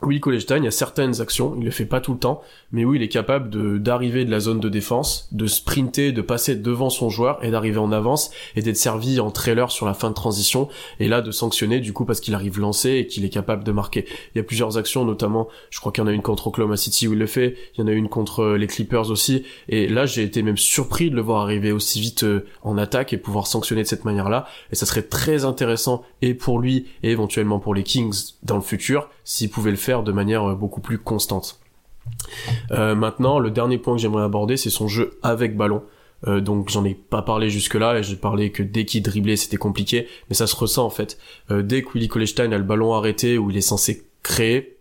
Willy 0.00 0.20
Colestein, 0.20 0.58
il 0.58 0.64
y 0.64 0.68
a 0.68 0.70
certaines 0.70 1.20
actions, 1.20 1.56
il 1.58 1.64
le 1.64 1.72
fait 1.72 1.84
pas 1.84 2.00
tout 2.00 2.12
le 2.12 2.20
temps, 2.20 2.40
mais 2.70 2.84
où 2.84 2.94
il 2.94 3.02
est 3.02 3.08
capable 3.08 3.50
de 3.50 3.78
d'arriver 3.78 4.24
de 4.24 4.30
la 4.30 4.38
zone 4.38 4.60
de 4.60 4.68
défense, 4.68 5.28
de 5.32 5.48
sprinter, 5.48 6.12
de 6.12 6.22
passer 6.22 6.54
devant 6.54 6.88
son 6.88 7.10
joueur 7.10 7.44
et 7.44 7.50
d'arriver 7.50 7.78
en 7.78 7.90
avance 7.90 8.30
et 8.54 8.62
d'être 8.62 8.76
servi 8.76 9.18
en 9.18 9.32
trailer 9.32 9.72
sur 9.72 9.86
la 9.86 9.94
fin 9.94 10.10
de 10.10 10.14
transition 10.14 10.68
et 11.00 11.08
là 11.08 11.20
de 11.20 11.32
sanctionner 11.32 11.80
du 11.80 11.92
coup 11.92 12.04
parce 12.04 12.20
qu'il 12.20 12.34
arrive 12.34 12.60
lancé 12.60 12.90
et 12.90 13.06
qu'il 13.08 13.24
est 13.24 13.28
capable 13.28 13.64
de 13.64 13.72
marquer. 13.72 14.04
Il 14.34 14.38
y 14.38 14.40
a 14.40 14.44
plusieurs 14.44 14.78
actions, 14.78 15.04
notamment, 15.04 15.48
je 15.70 15.80
crois 15.80 15.90
qu'il 15.90 16.04
y 16.04 16.06
en 16.06 16.08
a 16.08 16.12
une 16.12 16.22
contre 16.22 16.46
Oklahoma 16.46 16.76
City 16.76 17.08
où 17.08 17.14
il 17.14 17.18
le 17.18 17.26
fait, 17.26 17.56
il 17.74 17.80
y 17.80 17.82
en 17.82 17.88
a 17.88 17.92
une 17.92 18.08
contre 18.08 18.50
les 18.50 18.68
Clippers 18.68 19.10
aussi, 19.10 19.42
et 19.68 19.88
là 19.88 20.06
j'ai 20.06 20.22
été 20.22 20.42
même 20.42 20.58
surpris 20.58 21.10
de 21.10 21.16
le 21.16 21.22
voir 21.22 21.42
arriver 21.42 21.72
aussi 21.72 22.00
vite 22.00 22.22
euh, 22.22 22.46
en 22.62 22.78
attaque 22.78 23.12
et 23.12 23.18
pouvoir 23.18 23.48
sanctionner 23.48 23.82
de 23.82 23.88
cette 23.88 24.04
manière-là, 24.04 24.46
et 24.70 24.76
ça 24.76 24.86
serait 24.86 25.02
très 25.02 25.44
intéressant 25.44 26.04
et 26.22 26.34
pour 26.34 26.60
lui 26.60 26.86
et 27.02 27.10
éventuellement 27.10 27.58
pour 27.58 27.74
les 27.74 27.82
Kings 27.82 28.32
dans 28.44 28.56
le 28.56 28.62
futur 28.62 29.08
s'il 29.24 29.50
pouvait 29.50 29.70
le 29.70 29.76
faire 29.76 29.87
de 29.96 30.12
manière 30.12 30.50
euh, 30.50 30.54
beaucoup 30.54 30.80
plus 30.80 30.98
constante. 30.98 31.60
Euh, 32.70 32.94
maintenant, 32.94 33.38
le 33.38 33.50
dernier 33.50 33.78
point 33.78 33.94
que 33.94 34.00
j'aimerais 34.00 34.24
aborder, 34.24 34.56
c'est 34.56 34.70
son 34.70 34.88
jeu 34.88 35.18
avec 35.22 35.56
ballon. 35.56 35.82
Euh, 36.26 36.40
donc 36.40 36.68
j'en 36.68 36.84
ai 36.84 36.94
pas 36.94 37.22
parlé 37.22 37.48
jusque 37.48 37.74
là 37.74 37.96
et 37.96 38.02
j'ai 38.02 38.16
parlé 38.16 38.50
que 38.50 38.64
dès 38.64 38.84
qu'il 38.84 39.04
driblait 39.04 39.36
c'était 39.36 39.56
compliqué 39.56 40.08
mais 40.28 40.34
ça 40.34 40.48
se 40.48 40.56
ressent 40.56 40.84
en 40.84 40.90
fait 40.90 41.16
dès 41.48 41.82
que 41.82 41.90
Willy 41.94 42.08
Kolestein 42.08 42.50
a 42.50 42.58
le 42.58 42.64
ballon 42.64 42.92
arrêté 42.92 43.38
où 43.38 43.50
il 43.50 43.56
est 43.56 43.60
censé 43.60 44.04
créer 44.24 44.77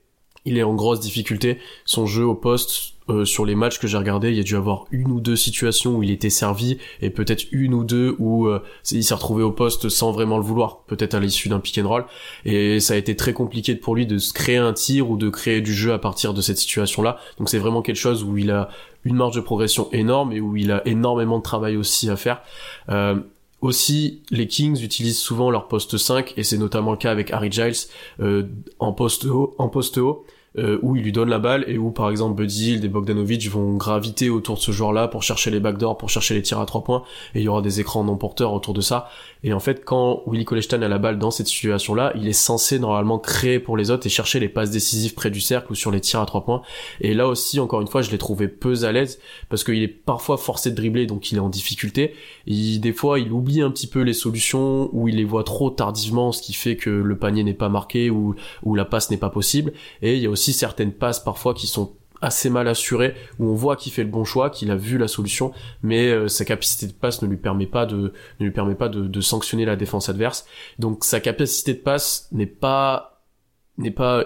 il 0.48 0.58
est 0.58 0.64
en 0.64 0.74
grosse 0.74 1.00
difficulté 1.00 1.60
son 1.86 2.06
jeu 2.06 2.26
au 2.26 2.36
poste 2.36 2.98
euh, 3.10 3.24
sur 3.24 3.46
les 3.46 3.56
matchs 3.56 3.80
que 3.80 3.88
j'ai 3.88 3.98
regardés, 3.98 4.32
il 4.32 4.36
y 4.36 4.40
a 4.40 4.44
dû 4.44 4.56
avoir 4.56 4.86
une 4.92 5.12
ou 5.12 5.22
deux 5.22 5.38
situations 5.38 5.96
où 5.96 6.04
il 6.04 6.12
était 6.12 6.30
servi 6.30 6.78
et 7.02 7.10
peut-être 7.10 7.46
une 7.52 7.74
ou 7.74 7.86
deux 7.86 8.16
où 8.20 8.48
euh, 8.48 8.62
il 8.92 9.04
s'est 9.04 9.14
retrouvé 9.14 9.44
au 9.44 9.52
poste 9.52 9.88
sans 9.88 10.12
vraiment 10.12 10.38
le 10.38 10.44
vouloir, 10.44 10.82
peut-être 10.88 11.14
à 11.14 11.20
l'issue 11.20 11.48
d'un 11.48 11.60
pick 11.60 11.78
and 11.78 11.88
roll. 11.88 12.06
Et 12.44 12.80
ça 12.82 12.96
a 12.96 12.98
été 12.98 13.16
très 13.16 13.32
compliqué 13.32 13.76
pour 13.76 13.96
lui 13.96 14.06
de 14.06 14.18
se 14.18 14.34
créer 14.34 14.58
un 14.58 14.74
tir 14.74 15.10
ou 15.10 15.16
de 15.16 15.30
créer 15.30 15.62
du 15.62 15.74
jeu 15.74 15.94
à 15.94 16.00
partir 16.00 16.34
de 16.34 16.42
cette 16.42 16.58
situation-là. 16.58 17.18
Donc 17.38 17.50
c'est 17.50 17.60
vraiment 17.60 17.82
quelque 17.82 17.96
chose 17.96 18.24
où 18.24 18.38
il 18.38 18.52
a 18.52 18.70
une 19.06 19.16
marge 19.16 19.36
de 19.36 19.42
progression 19.42 19.88
énorme 19.94 20.34
et 20.34 20.42
où 20.42 20.58
il 20.58 20.72
a 20.72 20.86
énormément 20.86 21.38
de 21.38 21.44
travail 21.44 21.78
aussi 21.78 22.10
à 22.10 22.18
faire. 22.18 22.42
Euh, 22.90 23.16
aussi, 23.62 24.22
les 24.32 24.48
Kings 24.48 24.84
utilisent 24.84 25.20
souvent 25.20 25.50
leur 25.50 25.68
poste 25.68 25.98
5 25.98 26.34
et 26.36 26.44
c'est 26.44 26.58
notamment 26.58 26.92
le 26.92 26.98
cas 26.98 27.10
avec 27.10 27.32
Harry 27.32 27.52
Giles 27.52 27.88
euh, 28.20 28.44
en 28.80 28.92
poste 28.92 29.26
haut, 29.26 29.56
en 29.58 29.70
poste 29.70 29.98
haut 29.98 30.26
euh, 30.58 30.80
où 30.82 30.96
il 30.96 31.04
lui 31.04 31.12
donne 31.12 31.30
la 31.30 31.40
balle 31.40 31.66
et 31.68 31.78
où 31.78 31.92
par 31.92 32.10
exemple 32.10 32.36
Buddy 32.36 32.72
Hield 32.72 32.84
et 32.84 32.88
Bogdanovic 32.88 33.48
vont 33.50 33.76
graviter 33.76 34.30
autour 34.30 34.56
de 34.56 34.62
ce 34.62 34.72
joueur-là 34.72 35.08
pour 35.08 35.24
chercher 35.24 35.52
les 35.52 35.60
backdoors, 35.60 35.98
pour 35.98 36.10
chercher 36.10 36.34
les 36.34 36.42
tirs 36.42 36.60
à 36.60 36.66
trois 36.66 36.84
points 36.84 37.04
et 37.36 37.40
il 37.40 37.44
y 37.44 37.48
aura 37.48 37.62
des 37.62 37.80
écrans 37.80 38.04
non 38.04 38.18
porteurs 38.18 38.54
autour 38.54 38.74
de 38.74 38.82
ça. 38.82 39.10
Et 39.44 39.54
en 39.54 39.60
fait, 39.60 39.86
quand 39.86 40.24
Willy 40.26 40.46
Colestein 40.46 40.82
a 40.82 40.88
la 40.88 40.98
balle 40.98 41.20
dans 41.20 41.32
cette 41.32 41.48
situation-là, 41.48 42.12
il 42.16 42.28
est 42.28 42.34
censé 42.34 42.80
normalement 42.80 43.20
créer 43.20 43.60
pour 43.60 43.78
les 43.78 43.92
autres 43.92 44.08
et 44.08 44.10
chercher 44.10 44.40
les 44.40 44.50
passes 44.50 44.72
décisives 44.72 45.14
près 45.14 45.30
du 45.30 45.42
cercle 45.42 45.72
ou 45.72 45.76
sur 45.76 45.92
les 45.92 46.02
tirs 46.02 46.22
à 46.22 46.26
trois 46.26 46.44
points. 46.44 46.62
Et 47.02 47.14
là 47.14 47.28
aussi, 47.28 47.60
encore 47.60 47.82
une 47.82 47.88
fois, 47.88 48.02
je 48.02 48.10
l'ai 48.10 48.18
trouvé 48.18 48.48
peu 48.48 48.84
à 48.84 48.92
l'aise 48.92 49.20
parce 49.50 49.64
qu'il 49.64 49.82
est 49.84 49.88
parfois 49.88 50.38
forcé 50.38 50.72
de 50.72 50.76
dribbler, 50.76 51.06
donc 51.06 51.32
il 51.32 51.38
est 51.38 51.42
en 51.42 51.50
difficulté. 51.50 52.14
Et 52.48 52.80
des 52.80 52.94
fois, 52.94 53.20
il 53.20 53.32
oublie 53.32 53.62
un 53.62 53.72
petit 53.72 53.88
peu 53.88 54.02
les 54.02 54.14
solutions 54.14 54.90
ou 54.92 55.08
il 55.08 55.18
les 55.18 55.24
voit 55.24 55.44
trop 55.44 55.70
tardivement, 55.70 56.32
ce 56.32 56.42
qui 56.42 56.54
fait 56.54 56.76
que 56.76 56.90
le 56.90 57.18
panier 57.18 57.44
n'est 57.44 57.54
pas 57.54 57.70
marqué 57.70 58.10
ou, 58.10 58.36
ou 58.64 58.76
la 58.76 58.86
passe 58.86 59.12
n'est 59.12 59.18
pas 59.18 59.30
possible. 59.30 59.74
Et 60.02 60.16
il 60.16 60.24
y 60.24 60.26
a 60.26 60.30
aussi 60.30 60.47
certaines 60.54 60.94
passes 60.94 61.20
parfois 61.20 61.54
qui 61.54 61.68
sont 61.68 61.94
assez 62.22 62.50
mal 62.50 62.68
assuré 62.68 63.14
où 63.40 63.46
on 63.46 63.54
voit 63.54 63.76
qu'il 63.76 63.92
fait 63.92 64.04
le 64.04 64.10
bon 64.10 64.24
choix, 64.24 64.50
qu'il 64.50 64.72
a 64.72 64.76
vu 64.76 64.98
la 64.98 65.08
solution, 65.08 65.52
mais 65.84 66.08
euh, 66.08 66.28
sa 66.28 66.46
capacité 66.46 66.88
de 66.88 66.94
passe 66.94 67.22
ne 67.22 67.28
lui 67.28 67.38
permet 67.38 67.68
pas 67.68 67.86
de 67.86 68.14
ne 68.40 68.46
lui 68.46 68.52
permet 68.52 68.76
pas 68.76 68.90
de, 68.90 69.22
sanctionner 69.22 69.66
la 69.66 69.76
défense 69.76 70.10
adverse. 70.10 70.46
Donc 70.80 71.04
sa 71.04 71.20
capacité 71.20 71.74
de 71.74 71.80
passe 71.80 72.30
n'est 72.32 72.46
pas 72.46 73.22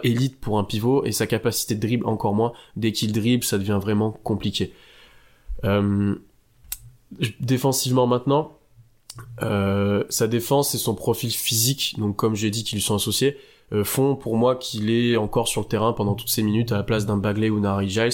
élite 0.03 0.39
pour 0.39 0.57
un 0.57 0.63
pivot 0.63 1.03
et 1.05 1.11
sa 1.11 1.27
capacité 1.27 1.75
de 1.75 1.81
dribble 1.81 2.05
encore 2.05 2.33
moins. 2.33 2.53
Dès 2.75 2.91
qu'il 2.91 3.11
dribble, 3.11 3.43
ça 3.43 3.57
devient 3.57 3.79
vraiment 3.81 4.11
compliqué. 4.11 4.73
Euh, 5.63 6.15
défensivement 7.39 8.07
maintenant, 8.07 8.57
euh, 9.41 10.03
sa 10.09 10.27
défense 10.27 10.73
et 10.75 10.77
son 10.77 10.95
profil 10.95 11.31
physique, 11.31 11.95
donc 11.97 12.15
comme 12.15 12.35
j'ai 12.35 12.49
dit 12.49 12.63
qu'ils 12.63 12.81
sont 12.81 12.95
associés, 12.95 13.37
font 13.83 14.15
pour 14.15 14.37
moi 14.37 14.55
qu'il 14.55 14.89
est 14.89 15.17
encore 15.17 15.47
sur 15.47 15.61
le 15.61 15.67
terrain 15.67 15.93
pendant 15.93 16.15
toutes 16.15 16.29
ces 16.29 16.43
minutes 16.43 16.71
à 16.71 16.77
la 16.77 16.83
place 16.83 17.05
d'un 17.05 17.17
Bagley 17.17 17.49
ou 17.49 17.59
d'un 17.59 17.69
Harry 17.69 17.89
Giles. 17.89 18.11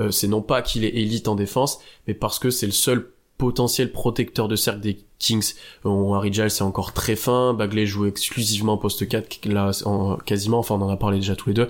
Euh, 0.00 0.10
c'est 0.10 0.28
non 0.28 0.42
pas 0.42 0.62
qu'il 0.62 0.84
est 0.84 0.94
élite 0.94 1.28
en 1.28 1.34
défense, 1.34 1.80
mais 2.06 2.14
parce 2.14 2.38
que 2.38 2.50
c'est 2.50 2.66
le 2.66 2.72
seul 2.72 3.10
potentiel 3.36 3.92
protecteur 3.92 4.48
de 4.48 4.56
cercle 4.56 4.80
des 4.80 4.98
Kings. 5.20 5.54
Euh, 5.86 6.12
Harry 6.12 6.32
Giles 6.32 6.50
c'est 6.50 6.64
encore 6.64 6.92
très 6.92 7.16
fin, 7.16 7.54
Bagley 7.54 7.86
joue 7.86 8.06
exclusivement 8.06 8.76
poste 8.76 9.08
4 9.08 9.46
là 9.46 9.70
quasiment, 10.26 10.58
enfin 10.58 10.74
on 10.74 10.82
en 10.82 10.88
a 10.88 10.96
parlé 10.96 11.18
déjà 11.18 11.36
tous 11.36 11.50
les 11.50 11.54
deux. 11.54 11.68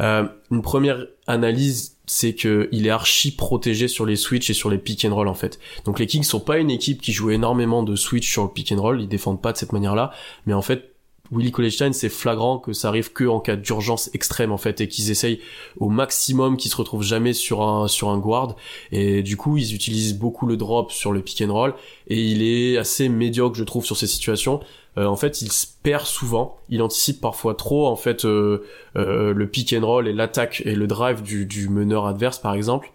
Euh, 0.00 0.24
une 0.50 0.62
première 0.62 1.06
analyse 1.26 1.96
c'est 2.06 2.34
que 2.34 2.68
il 2.72 2.86
est 2.86 2.90
archi 2.90 3.32
protégé 3.32 3.86
sur 3.86 4.06
les 4.06 4.16
switch 4.16 4.50
et 4.50 4.54
sur 4.54 4.70
les 4.70 4.78
pick 4.78 5.04
and 5.04 5.14
roll 5.14 5.28
en 5.28 5.34
fait. 5.34 5.58
Donc 5.84 5.98
les 5.98 6.06
Kings 6.06 6.22
sont 6.22 6.40
pas 6.40 6.58
une 6.58 6.70
équipe 6.70 7.02
qui 7.02 7.12
joue 7.12 7.30
énormément 7.30 7.82
de 7.82 7.96
switch 7.96 8.30
sur 8.30 8.44
le 8.44 8.50
pick 8.50 8.72
and 8.72 8.80
roll, 8.80 9.00
ils 9.00 9.08
défendent 9.08 9.42
pas 9.42 9.52
de 9.52 9.58
cette 9.58 9.72
manière-là, 9.72 10.12
mais 10.46 10.54
en 10.54 10.62
fait 10.62 10.89
Willy 11.32 11.52
Colestein, 11.52 11.92
c'est 11.92 12.08
flagrant 12.08 12.58
que 12.58 12.72
ça 12.72 12.88
arrive 12.88 13.12
que 13.12 13.24
en 13.24 13.40
cas 13.40 13.56
d'urgence 13.56 14.10
extrême 14.14 14.52
en 14.52 14.56
fait 14.56 14.80
et 14.80 14.88
qu'ils 14.88 15.10
essayent 15.10 15.40
au 15.78 15.88
maximum 15.88 16.56
qu'ils 16.56 16.70
se 16.70 16.76
retrouvent 16.76 17.02
jamais 17.02 17.32
sur 17.32 17.62
un 17.62 17.88
sur 17.88 18.08
un 18.08 18.18
guard. 18.18 18.56
Et 18.92 19.22
du 19.22 19.36
coup 19.36 19.56
ils 19.56 19.74
utilisent 19.74 20.18
beaucoup 20.18 20.46
le 20.46 20.56
drop 20.56 20.90
sur 20.90 21.12
le 21.12 21.20
pick 21.20 21.42
and 21.42 21.52
roll 21.52 21.74
et 22.08 22.20
il 22.20 22.42
est 22.42 22.76
assez 22.78 23.08
médiocre 23.08 23.56
je 23.56 23.64
trouve 23.64 23.84
sur 23.84 23.96
ces 23.96 24.06
situations. 24.06 24.60
Euh, 24.98 25.06
en 25.06 25.14
fait, 25.14 25.40
il 25.40 25.52
se 25.52 25.66
perd 25.84 26.04
souvent, 26.04 26.58
il 26.68 26.82
anticipe 26.82 27.20
parfois 27.20 27.54
trop 27.54 27.86
en 27.86 27.94
fait 27.94 28.24
euh, 28.24 28.66
euh, 28.96 29.32
le 29.32 29.46
pick 29.46 29.72
and 29.72 29.86
roll 29.86 30.08
et 30.08 30.12
l'attaque 30.12 30.62
et 30.64 30.74
le 30.74 30.88
drive 30.88 31.22
du, 31.22 31.46
du 31.46 31.68
meneur 31.68 32.06
adverse 32.06 32.40
par 32.40 32.54
exemple 32.54 32.90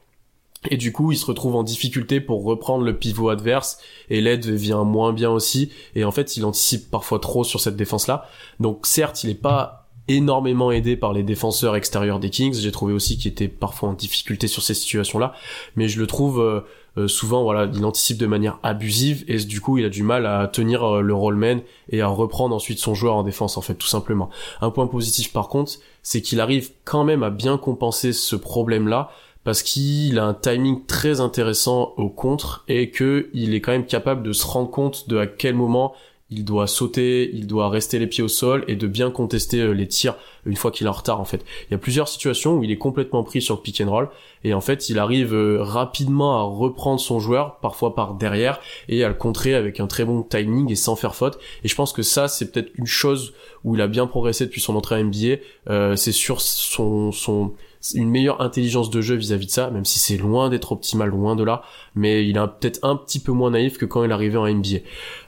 et 0.69 0.77
du 0.77 0.91
coup, 0.91 1.11
il 1.11 1.17
se 1.17 1.25
retrouve 1.25 1.55
en 1.55 1.63
difficulté 1.63 2.21
pour 2.21 2.43
reprendre 2.43 2.83
le 2.83 2.97
pivot 2.97 3.29
adverse 3.29 3.79
et 4.09 4.21
l'aide 4.21 4.45
vient 4.45 4.83
moins 4.83 5.13
bien 5.13 5.31
aussi. 5.31 5.71
Et 5.95 6.03
en 6.03 6.11
fait, 6.11 6.37
il 6.37 6.45
anticipe 6.45 6.89
parfois 6.89 7.19
trop 7.19 7.43
sur 7.43 7.59
cette 7.59 7.75
défense-là. 7.75 8.27
Donc 8.59 8.85
certes, 8.85 9.23
il 9.23 9.27
n'est 9.27 9.35
pas 9.35 9.85
énormément 10.07 10.71
aidé 10.71 10.95
par 10.95 11.13
les 11.13 11.23
défenseurs 11.23 11.75
extérieurs 11.75 12.19
des 12.19 12.29
Kings. 12.29 12.53
J'ai 12.53 12.71
trouvé 12.71 12.93
aussi 12.93 13.17
qu'il 13.17 13.31
était 13.31 13.47
parfois 13.47 13.89
en 13.89 13.93
difficulté 13.93 14.47
sur 14.47 14.61
ces 14.61 14.73
situations-là. 14.73 15.33
Mais 15.75 15.87
je 15.87 15.99
le 15.99 16.07
trouve 16.07 16.39
euh, 16.39 16.61
euh, 16.97 17.07
souvent, 17.07 17.43
voilà, 17.43 17.69
il 17.73 17.83
anticipe 17.83 18.17
de 18.17 18.27
manière 18.27 18.59
abusive 18.63 19.25
et 19.27 19.37
du 19.37 19.61
coup, 19.61 19.77
il 19.77 19.85
a 19.85 19.89
du 19.89 20.03
mal 20.03 20.25
à 20.25 20.47
tenir 20.47 20.83
euh, 20.83 21.01
le 21.01 21.13
rollman 21.13 21.61
et 21.89 22.01
à 22.01 22.07
reprendre 22.07 22.55
ensuite 22.55 22.79
son 22.79 22.93
joueur 22.93 23.15
en 23.15 23.23
défense, 23.23 23.57
en 23.57 23.61
fait, 23.61 23.75
tout 23.75 23.87
simplement. 23.87 24.29
Un 24.61 24.69
point 24.69 24.87
positif 24.87 25.33
par 25.33 25.49
contre, 25.49 25.73
c'est 26.03 26.21
qu'il 26.21 26.39
arrive 26.39 26.71
quand 26.83 27.03
même 27.03 27.23
à 27.23 27.31
bien 27.31 27.57
compenser 27.57 28.13
ce 28.13 28.35
problème-là 28.35 29.09
parce 29.45 29.63
qu'il 29.63 30.19
a 30.19 30.25
un 30.25 30.33
timing 30.33 30.85
très 30.85 31.21
intéressant 31.21 31.93
au 31.95 32.09
contre 32.09 32.65
et 32.67 32.89
que 32.89 33.29
il 33.33 33.53
est 33.53 33.61
quand 33.61 33.71
même 33.71 33.85
capable 33.85 34.23
de 34.23 34.33
se 34.33 34.45
rendre 34.45 34.71
compte 34.71 35.07
de 35.07 35.17
à 35.17 35.27
quel 35.27 35.55
moment 35.55 35.93
il 36.31 36.43
doit 36.43 36.65
sauter, 36.65 37.29
il 37.33 37.45
doit 37.45 37.69
rester 37.69 37.99
les 37.99 38.07
pieds 38.07 38.23
au 38.23 38.27
sol 38.27 38.65
et 38.67 38.75
de 38.75 38.87
bien 38.87 39.11
contester 39.11 39.59
euh, 39.59 39.71
les 39.73 39.87
tirs 39.87 40.15
une 40.47 40.55
fois 40.55 40.71
qu'il 40.71 40.87
est 40.87 40.89
en 40.89 40.93
retard 40.93 41.21
en 41.21 41.25
fait. 41.25 41.45
Il 41.69 41.71
y 41.71 41.75
a 41.75 41.77
plusieurs 41.77 42.07
situations 42.07 42.55
où 42.55 42.63
il 42.63 42.71
est 42.71 42.79
complètement 42.79 43.23
pris 43.23 43.43
sur 43.43 43.55
le 43.55 43.61
pick 43.61 43.79
and 43.81 43.91
roll 43.91 44.09
et 44.43 44.55
en 44.55 44.61
fait 44.61 44.89
il 44.89 44.97
arrive 44.97 45.35
euh, 45.35 45.61
rapidement 45.61 46.39
à 46.39 46.41
reprendre 46.41 46.99
son 46.99 47.19
joueur, 47.19 47.59
parfois 47.59 47.93
par 47.93 48.15
derrière, 48.15 48.59
et 48.89 49.03
à 49.03 49.07
le 49.07 49.13
contrer 49.13 49.53
avec 49.53 49.79
un 49.79 49.85
très 49.85 50.03
bon 50.03 50.23
timing 50.23 50.71
et 50.71 50.75
sans 50.75 50.95
faire 50.95 51.13
faute. 51.13 51.37
Et 51.63 51.67
je 51.67 51.75
pense 51.75 51.93
que 51.93 52.01
ça 52.01 52.27
c'est 52.27 52.51
peut-être 52.51 52.71
une 52.73 52.87
chose 52.87 53.33
où 53.63 53.75
il 53.75 53.81
a 53.81 53.87
bien 53.87 54.07
progressé 54.07 54.45
depuis 54.45 54.61
son 54.61 54.75
entrée 54.75 54.95
à 54.95 55.03
NBA. 55.03 55.35
Euh, 55.69 55.95
c'est 55.95 56.11
sur 56.11 56.41
son, 56.41 57.11
son 57.11 57.53
une 57.93 58.09
meilleure 58.09 58.41
intelligence 58.41 58.89
de 58.89 59.01
jeu 59.01 59.15
vis-à-vis 59.15 59.45
de 59.45 59.51
ça, 59.51 59.69
même 59.69 59.85
si 59.85 59.99
c'est 59.99 60.17
loin 60.17 60.49
d'être 60.49 60.71
optimal, 60.71 61.09
loin 61.09 61.35
de 61.35 61.43
là, 61.43 61.61
mais 61.93 62.27
il 62.27 62.37
est 62.37 62.47
peut-être 62.59 62.79
un 62.83 62.95
petit 62.95 63.19
peu 63.19 63.31
moins 63.31 63.51
naïf 63.51 63.77
que 63.77 63.85
quand 63.85 64.03
il 64.03 64.11
arrivait 64.11 64.37
en 64.37 64.47
NBA. 64.47 64.79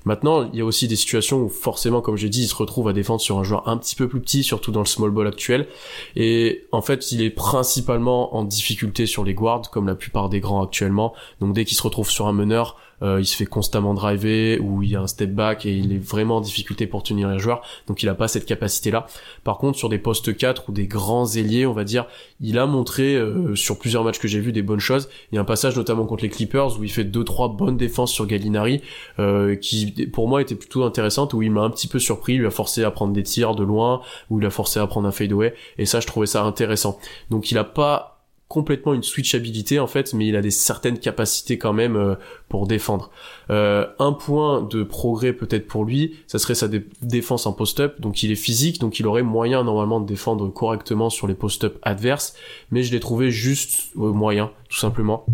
Maintenant, 0.07 0.49
il 0.53 0.57
y 0.57 0.61
a 0.61 0.65
aussi 0.65 0.87
des 0.87 0.95
situations 0.95 1.41
où 1.41 1.49
forcément, 1.49 1.99
comme 1.99 2.15
j'ai 2.15 2.29
dit, 2.29 2.43
il 2.43 2.47
se 2.47 2.55
retrouve 2.55 2.87
à 2.87 2.93
défendre 2.93 3.19
sur 3.19 3.39
un 3.39 3.43
joueur 3.43 3.67
un 3.67 3.75
petit 3.75 3.93
peu 3.93 4.07
plus 4.07 4.21
petit, 4.21 4.41
surtout 4.41 4.71
dans 4.71 4.79
le 4.79 4.85
small 4.85 5.11
ball 5.11 5.27
actuel, 5.27 5.67
et 6.15 6.65
en 6.71 6.81
fait, 6.81 7.11
il 7.11 7.21
est 7.21 7.29
principalement 7.29 8.33
en 8.33 8.45
difficulté 8.45 9.05
sur 9.05 9.25
les 9.25 9.33
guards, 9.33 9.69
comme 9.69 9.85
la 9.85 9.95
plupart 9.95 10.29
des 10.29 10.39
grands 10.39 10.63
actuellement, 10.63 11.13
donc 11.41 11.53
dès 11.53 11.65
qu'il 11.65 11.75
se 11.75 11.83
retrouve 11.83 12.09
sur 12.09 12.27
un 12.27 12.31
meneur, 12.31 12.77
euh, 13.03 13.19
il 13.19 13.25
se 13.25 13.35
fait 13.35 13.45
constamment 13.45 13.93
driver 13.93 14.59
ou 14.59 14.81
il 14.81 14.89
y 14.89 14.95
a 14.95 15.01
un 15.01 15.07
step 15.07 15.31
back 15.31 15.65
et 15.65 15.71
il 15.71 15.93
est 15.93 16.03
vraiment 16.03 16.37
en 16.37 16.41
difficulté 16.41 16.87
pour 16.87 17.03
tenir 17.03 17.29
les 17.29 17.39
joueurs. 17.39 17.61
Donc 17.87 18.01
il 18.01 18.09
a 18.09 18.15
pas 18.15 18.27
cette 18.27 18.45
capacité 18.45 18.91
là 18.91 19.05
par 19.43 19.57
contre 19.57 19.77
sur 19.77 19.89
des 19.89 19.99
postes 19.99 20.35
4 20.35 20.69
ou 20.69 20.71
des 20.71 20.87
grands 20.87 21.27
ailiers 21.27 21.65
on 21.65 21.73
va 21.73 21.83
dire 21.83 22.07
il 22.41 22.57
a 22.57 22.65
montré 22.65 23.15
euh, 23.15 23.55
sur 23.55 23.77
plusieurs 23.77 24.03
matchs 24.03 24.19
que 24.19 24.27
j'ai 24.27 24.39
vu 24.39 24.51
des 24.51 24.63
bonnes 24.63 24.79
choses. 24.79 25.09
Il 25.31 25.35
y 25.35 25.37
a 25.37 25.41
un 25.41 25.45
passage 25.45 25.75
notamment 25.75 26.05
contre 26.05 26.23
les 26.23 26.29
Clippers 26.29 26.79
où 26.79 26.83
il 26.83 26.91
fait 26.91 27.03
deux 27.03 27.23
trois 27.23 27.49
bonnes 27.49 27.77
défenses 27.77 28.11
sur 28.11 28.25
Gallinari 28.25 28.81
euh, 29.19 29.55
qui 29.55 29.93
pour 30.05 30.27
moi 30.27 30.41
était 30.41 30.55
plutôt 30.55 30.83
intéressante 30.83 31.33
où 31.33 31.41
il 31.41 31.51
m'a 31.51 31.61
un 31.61 31.69
petit 31.69 31.87
peu 31.87 31.99
surpris 31.99 32.33
il 32.33 32.39
lui 32.39 32.47
a 32.47 32.51
forcé 32.51 32.83
à 32.83 32.91
prendre 32.91 33.13
des 33.13 33.23
tirs 33.23 33.55
de 33.55 33.63
loin 33.63 34.01
ou 34.29 34.39
il 34.39 34.45
a 34.45 34.49
forcé 34.49 34.79
à 34.79 34.87
prendre 34.87 35.07
un 35.07 35.11
fadeaway 35.11 35.53
et 35.77 35.85
ça 35.85 35.99
je 35.99 36.07
trouvais 36.07 36.27
ça 36.27 36.43
intéressant 36.43 36.99
donc 37.29 37.51
il 37.51 37.57
a 37.57 37.63
pas 37.63 38.17
complètement 38.47 38.93
une 38.93 39.03
switchabilité 39.03 39.79
en 39.79 39.87
fait, 39.87 40.13
mais 40.13 40.27
il 40.27 40.35
a 40.35 40.41
des 40.41 40.51
certaines 40.51 40.99
capacités 40.99 41.57
quand 41.57 41.73
même 41.73 41.95
euh, 41.95 42.15
pour 42.47 42.65
défendre. 42.65 43.11
Euh, 43.49 43.85
un 43.99 44.13
point 44.13 44.61
de 44.61 44.83
progrès 44.83 45.33
peut-être 45.33 45.67
pour 45.67 45.83
lui, 45.83 46.17
ça 46.27 46.39
serait 46.39 46.55
sa 46.55 46.69
défense 47.01 47.45
en 47.45 47.53
post-up, 47.53 47.99
donc 47.99 48.23
il 48.23 48.31
est 48.31 48.35
physique, 48.35 48.79
donc 48.79 48.99
il 48.99 49.07
aurait 49.07 49.23
moyen 49.23 49.63
normalement 49.63 49.99
de 49.99 50.05
défendre 50.05 50.47
correctement 50.49 51.09
sur 51.09 51.27
les 51.27 51.33
post-up 51.33 51.77
adverses, 51.81 52.35
mais 52.71 52.83
je 52.83 52.91
l'ai 52.91 52.99
trouvé 52.99 53.31
juste 53.31 53.91
euh, 53.97 54.13
moyen, 54.13 54.51
tout 54.69 54.79
simplement. 54.79 55.25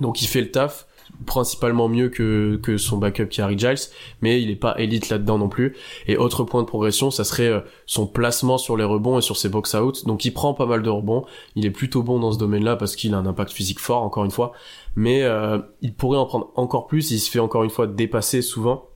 Donc 0.00 0.22
il 0.22 0.28
fait 0.28 0.40
le 0.40 0.50
taf, 0.50 0.86
principalement 1.24 1.88
mieux 1.88 2.08
que, 2.08 2.58
que 2.62 2.76
son 2.76 2.98
backup 2.98 3.28
qui 3.28 3.42
Giles, 3.58 3.76
mais 4.20 4.40
il 4.42 4.50
est 4.50 4.56
pas 4.56 4.74
élite 4.78 5.08
là-dedans 5.08 5.38
non 5.38 5.48
plus. 5.48 5.76
Et 6.06 6.16
autre 6.16 6.44
point 6.44 6.62
de 6.62 6.66
progression, 6.66 7.10
ça 7.10 7.24
serait 7.24 7.48
euh, 7.48 7.60
son 7.86 8.06
placement 8.06 8.58
sur 8.58 8.76
les 8.76 8.84
rebonds 8.84 9.18
et 9.18 9.22
sur 9.22 9.36
ses 9.36 9.48
box-out. 9.48 10.06
Donc 10.06 10.24
il 10.24 10.32
prend 10.32 10.54
pas 10.54 10.66
mal 10.66 10.82
de 10.82 10.90
rebonds, 10.90 11.24
il 11.56 11.66
est 11.66 11.70
plutôt 11.70 12.02
bon 12.02 12.18
dans 12.18 12.32
ce 12.32 12.38
domaine-là 12.38 12.76
parce 12.76 12.96
qu'il 12.96 13.14
a 13.14 13.18
un 13.18 13.26
impact 13.26 13.52
physique 13.52 13.80
fort, 13.80 14.02
encore 14.02 14.24
une 14.24 14.30
fois, 14.30 14.52
mais 14.96 15.22
euh, 15.22 15.58
il 15.80 15.94
pourrait 15.94 16.18
en 16.18 16.26
prendre 16.26 16.50
encore 16.56 16.86
plus, 16.86 17.10
il 17.10 17.18
se 17.18 17.30
fait 17.30 17.38
encore 17.38 17.64
une 17.64 17.70
fois 17.70 17.86
dépasser 17.86 18.42
souvent. 18.42 18.88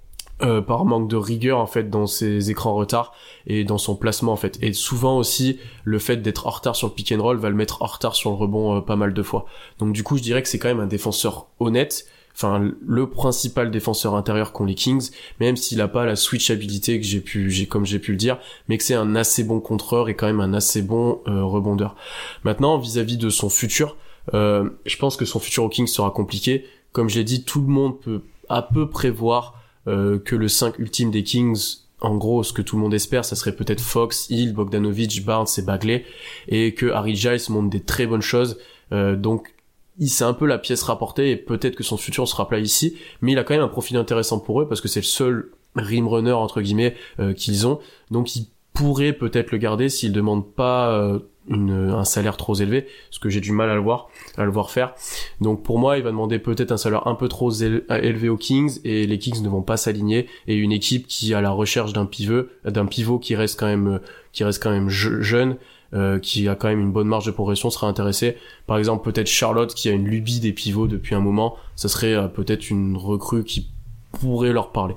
Euh, 0.42 0.60
par 0.60 0.84
manque 0.84 1.08
de 1.08 1.16
rigueur 1.16 1.58
en 1.58 1.66
fait 1.66 1.88
dans 1.88 2.06
ses 2.06 2.50
écrans 2.50 2.74
retard 2.74 3.14
et 3.46 3.64
dans 3.64 3.78
son 3.78 3.96
placement 3.96 4.32
en 4.32 4.36
fait 4.36 4.58
et 4.60 4.74
souvent 4.74 5.16
aussi 5.16 5.58
le 5.82 5.98
fait 5.98 6.18
d'être 6.18 6.46
en 6.46 6.50
retard 6.50 6.76
sur 6.76 6.88
le 6.88 6.92
pick 6.92 7.10
and 7.10 7.22
roll 7.22 7.38
va 7.38 7.48
le 7.48 7.54
mettre 7.54 7.80
en 7.80 7.86
retard 7.86 8.14
sur 8.14 8.28
le 8.28 8.36
rebond 8.36 8.82
pas 8.82 8.96
mal 8.96 9.14
de 9.14 9.22
fois 9.22 9.46
donc 9.78 9.94
du 9.94 10.02
coup 10.02 10.18
je 10.18 10.22
dirais 10.22 10.42
que 10.42 10.48
c'est 10.50 10.58
quand 10.58 10.68
même 10.68 10.80
un 10.80 10.86
défenseur 10.86 11.46
honnête 11.58 12.06
enfin 12.36 12.70
le 12.86 13.08
principal 13.08 13.70
défenseur 13.70 14.14
intérieur 14.14 14.52
qu'ont 14.52 14.66
les 14.66 14.74
Kings, 14.74 15.10
même 15.40 15.56
s'il 15.56 15.80
a 15.80 15.88
pas 15.88 16.04
la 16.04 16.16
switchabilité 16.16 17.00
que 17.00 17.06
j'ai 17.06 17.20
pu, 17.20 17.50
j'ai 17.50 17.66
comme 17.66 17.86
j'ai 17.86 17.98
pu 17.98 18.12
le 18.12 18.18
dire, 18.18 18.38
mais 18.68 18.76
que 18.76 18.84
c'est 18.84 18.94
un 18.94 19.16
assez 19.16 19.42
bon 19.42 19.60
contreur 19.60 20.08
et 20.08 20.14
quand 20.14 20.26
même 20.26 20.40
un 20.40 20.52
assez 20.52 20.82
bon 20.82 21.22
euh, 21.28 21.42
rebondeur. 21.42 21.96
Maintenant, 22.44 22.78
vis-à-vis 22.78 23.16
de 23.16 23.30
son 23.30 23.48
futur, 23.48 23.96
euh, 24.34 24.68
je 24.84 24.96
pense 24.98 25.16
que 25.16 25.24
son 25.24 25.38
futur 25.38 25.64
au 25.64 25.68
Kings 25.70 25.86
sera 25.86 26.10
compliqué. 26.10 26.66
Comme 26.92 27.08
je 27.08 27.16
l'ai 27.16 27.24
dit, 27.24 27.42
tout 27.42 27.62
le 27.62 27.68
monde 27.68 27.98
peut 28.00 28.20
à 28.48 28.60
peu 28.62 28.90
prévoir 28.90 29.54
euh, 29.86 30.18
que 30.18 30.36
le 30.36 30.48
5 30.48 30.78
ultime 30.78 31.10
des 31.10 31.22
Kings 31.22 31.78
en 32.02 32.16
gros, 32.16 32.42
ce 32.42 32.52
que 32.52 32.60
tout 32.60 32.76
le 32.76 32.82
monde 32.82 32.92
espère, 32.92 33.24
ça 33.24 33.36
serait 33.36 33.56
peut-être 33.56 33.80
Fox, 33.80 34.28
Hill, 34.28 34.52
Bogdanovic, 34.52 35.24
Barnes 35.24 35.46
et 35.56 35.62
Bagley, 35.62 36.04
et 36.46 36.74
que 36.74 36.90
Harry 36.90 37.16
Giles 37.16 37.40
montre 37.48 37.70
des 37.70 37.80
très 37.80 38.06
bonnes 38.06 38.20
choses. 38.20 38.58
donc 38.92 39.55
c'est 40.00 40.24
un 40.24 40.34
peu 40.34 40.46
la 40.46 40.58
pièce 40.58 40.82
rapportée 40.82 41.30
et 41.30 41.36
peut-être 41.36 41.74
que 41.74 41.84
son 41.84 41.96
futur 41.96 42.28
sera 42.28 42.48
plat 42.48 42.58
ici, 42.58 42.96
mais 43.20 43.32
il 43.32 43.38
a 43.38 43.44
quand 43.44 43.54
même 43.54 43.62
un 43.62 43.68
profil 43.68 43.96
intéressant 43.96 44.38
pour 44.38 44.60
eux 44.60 44.68
parce 44.68 44.80
que 44.80 44.88
c'est 44.88 45.00
le 45.00 45.04
seul 45.04 45.50
rim 45.74 46.06
runner 46.06 46.32
entre 46.32 46.60
guillemets 46.60 46.94
euh, 47.18 47.32
qu'ils 47.32 47.66
ont, 47.66 47.78
donc 48.10 48.36
ils 48.36 48.48
pourraient 48.72 49.12
peut-être 49.12 49.52
le 49.52 49.58
garder 49.58 49.88
s'ils 49.88 50.12
demandent 50.12 50.52
pas 50.52 50.90
euh, 50.90 51.18
un 51.48 52.04
salaire 52.04 52.36
trop 52.36 52.54
élevé, 52.54 52.86
ce 53.10 53.20
que 53.20 53.28
j'ai 53.30 53.40
du 53.40 53.52
mal 53.52 53.70
à 53.70 53.74
le 53.74 53.80
voir, 53.80 54.08
à 54.36 54.44
le 54.44 54.50
voir 54.50 54.70
faire. 54.70 54.94
Donc 55.40 55.62
pour 55.62 55.78
moi, 55.78 55.96
il 55.96 56.02
va 56.02 56.10
demander 56.10 56.38
peut-être 56.38 56.72
un 56.72 56.76
salaire 56.76 57.06
un 57.06 57.14
peu 57.14 57.28
trop 57.28 57.52
élevé 57.52 58.28
aux 58.28 58.36
Kings 58.36 58.80
et 58.84 59.06
les 59.06 59.18
Kings 59.18 59.42
ne 59.42 59.48
vont 59.48 59.62
pas 59.62 59.76
s'aligner 59.76 60.26
et 60.48 60.56
une 60.56 60.72
équipe 60.72 61.06
qui 61.06 61.34
a 61.34 61.40
la 61.40 61.50
recherche 61.50 61.92
d'un 61.92 62.06
pivot, 62.06 62.46
d'un 62.64 62.86
pivot 62.86 63.18
qui 63.18 63.36
reste 63.36 63.58
quand 63.58 63.66
même 63.66 64.00
qui 64.32 64.44
reste 64.44 64.62
quand 64.62 64.70
même 64.70 64.88
jeune 64.88 65.56
euh, 65.94 66.18
qui 66.18 66.48
a 66.48 66.54
quand 66.54 66.68
même 66.68 66.80
une 66.80 66.92
bonne 66.92 67.08
marge 67.08 67.26
de 67.26 67.30
progression 67.30 67.70
sera 67.70 67.86
intéressé. 67.86 68.36
Par 68.66 68.78
exemple, 68.78 69.04
peut-être 69.10 69.28
Charlotte 69.28 69.72
qui 69.74 69.88
a 69.88 69.92
une 69.92 70.06
lubie 70.06 70.40
des 70.40 70.52
pivots 70.52 70.86
depuis 70.88 71.14
un 71.14 71.20
moment, 71.20 71.56
ça 71.76 71.88
serait 71.88 72.14
euh, 72.14 72.28
peut-être 72.28 72.70
une 72.70 72.96
recrue 72.96 73.44
qui 73.44 73.70
pourrait 74.12 74.52
leur 74.52 74.72
parler. 74.72 74.94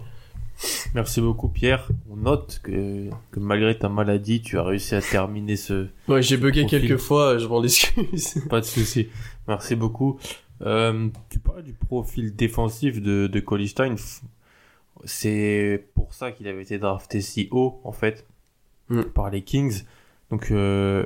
Merci 0.93 1.21
beaucoup 1.21 1.47
Pierre. 1.47 1.87
On 2.11 2.17
note 2.17 2.59
que, 2.63 3.09
que 3.31 3.39
malgré 3.39 3.77
ta 3.77 3.87
maladie, 3.87 4.41
tu 4.41 4.57
as 4.57 4.63
réussi 4.63 4.93
à 4.95 5.01
terminer 5.01 5.55
ce. 5.55 5.87
Ouais, 6.07 6.21
j'ai 6.21 6.35
bugué 6.37 6.65
quelques 6.65 6.97
fois, 6.97 7.37
je 7.37 7.47
m'en 7.47 7.63
excuse. 7.63 8.41
Pas 8.49 8.59
de 8.59 8.65
souci. 8.65 9.07
Merci 9.47 9.75
beaucoup. 9.75 10.19
Euh, 10.61 11.07
tu 11.29 11.39
parles 11.39 11.63
du 11.63 11.71
profil 11.71 12.35
défensif 12.35 13.01
de, 13.01 13.27
de 13.27 13.39
Colistein. 13.39 13.95
C'est 15.05 15.85
pour 15.95 16.13
ça 16.13 16.33
qu'il 16.33 16.47
avait 16.49 16.63
été 16.63 16.77
drafté 16.77 17.21
si 17.21 17.47
haut, 17.51 17.79
en 17.85 17.93
fait, 17.93 18.25
Mm. 18.89 19.03
par 19.03 19.29
les 19.29 19.43
Kings. 19.43 19.83
Donc, 20.31 20.51
euh, 20.51 21.05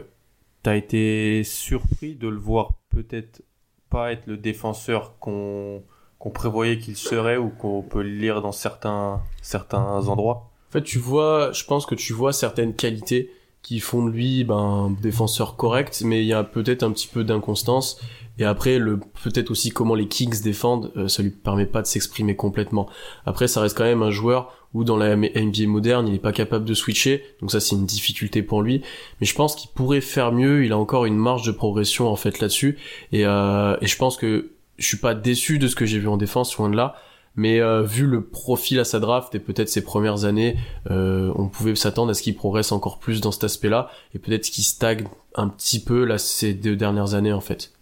t'as 0.64 0.76
été 0.76 1.44
surpris 1.44 2.16
de 2.16 2.28
le 2.28 2.38
voir 2.38 2.74
peut-être 2.90 3.44
pas 3.90 4.12
être 4.12 4.28
le 4.28 4.38
défenseur 4.38 5.18
qu'on 5.20 5.84
qu'on 6.24 6.30
prévoyait 6.30 6.80
qu'il 6.80 6.96
serait 6.96 7.36
ou 7.36 7.50
qu'on 7.50 7.82
peut 7.82 8.02
lire 8.02 8.42
dans 8.42 8.54
certains, 8.54 9.22
certains 9.42 10.08
endroits? 10.08 10.50
En 10.70 10.72
fait, 10.72 10.84
tu 10.84 10.98
vois, 10.98 11.52
je 11.52 11.66
pense 11.66 11.86
que 11.86 11.96
tu 11.96 12.14
vois 12.14 12.32
certaines 12.32 12.74
qualités 12.74 13.30
qui 13.62 13.82
font 13.82 14.06
de 14.06 14.10
lui 14.10 14.46
ben, 14.46 14.56
un 14.56 14.90
défenseur 14.92 15.58
correct, 15.58 16.02
mais 16.06 16.22
il 16.22 16.28
y 16.28 16.32
a 16.32 16.46
peut-être 16.46 16.84
un 16.84 16.92
petit 16.94 17.08
peu 17.08 17.26
d'inconstance. 17.26 18.00
Et 18.40 18.46
après, 18.46 18.80
le 18.80 19.00
peut-être 19.00 19.52
aussi 19.52 19.72
comment 19.72 19.96
les 19.96 20.08
Kings 20.08 20.42
défendent, 20.42 20.94
euh, 20.96 21.10
ça 21.10 21.24
lui 21.24 21.30
permet 21.30 21.66
pas 21.66 21.82
de 21.82 21.88
s'exprimer 21.88 22.38
complètement. 22.38 22.88
Après, 23.26 23.50
ça 23.50 23.60
reste 23.60 23.78
quand 23.78 23.84
même 23.84 24.02
un 24.02 24.10
joueur 24.10 24.63
où 24.74 24.84
dans 24.84 24.98
la 24.98 25.16
NBA 25.16 25.68
moderne, 25.68 26.08
il 26.08 26.16
est 26.16 26.20
pas 26.20 26.32
capable 26.32 26.66
de 26.66 26.74
switcher, 26.74 27.24
donc 27.42 27.52
ça 27.52 27.60
c'est 27.60 27.76
une 27.76 27.86
difficulté 27.86 28.42
pour 28.42 28.62
lui. 28.62 28.82
Mais 29.22 29.28
je 29.28 29.36
pense 29.36 29.56
qu'il 29.56 29.70
pourrait 29.72 30.02
faire 30.02 30.32
mieux. 30.32 30.66
Il 30.66 30.72
a 30.72 30.78
encore 30.78 31.06
une 31.06 31.18
marge 31.18 31.46
de 31.46 31.52
progression 31.52 32.08
en 32.08 32.16
fait 32.16 32.40
là-dessus. 32.40 32.78
Et, 33.12 33.26
euh, 33.26 33.78
je 33.82 33.96
pense 33.96 34.18
que 34.18 34.52
je 34.78 34.88
suis 34.88 34.98
pas 34.98 35.14
déçu 35.14 35.60
de 35.60 35.68
ce 35.68 35.76
que 35.76 35.86
j'ai 35.86 36.00
vu 36.00 36.08
en 36.08 36.18
défense, 36.18 36.58
loin 36.58 36.70
de 36.70 36.76
là. 36.76 36.96
Mais 37.36 37.60
euh, 37.60 37.82
vu 37.82 38.06
le 38.06 38.24
profil 38.24 38.80
à 38.80 38.84
sa 38.84 39.00
draft 39.00 39.34
et 39.34 39.40
peut-être 39.40 39.70
ses 39.70 39.84
premières 39.84 40.26
années, 40.26 40.56
euh, 40.92 41.32
on 41.36 41.48
pouvait 41.48 41.76
s'attendre 41.76 42.12
à 42.12 42.14
ce 42.14 42.22
qu'il 42.22 42.36
progresse 42.36 42.72
encore 42.72 43.00
plus 43.00 43.22
dans 43.22 43.32
cet 43.32 43.44
aspect-là 43.44 43.90
et 44.14 44.20
peut-être 44.20 44.44
qu'il 44.44 44.64
stagne 44.64 45.08
un 45.36 45.48
petit 45.48 45.84
peu 45.84 46.04
là 46.06 46.20
ces 46.20 46.54
deux 46.54 46.76
dernières 46.76 47.16
années 47.16 47.34
en 47.34 47.42
fait. 47.42 47.74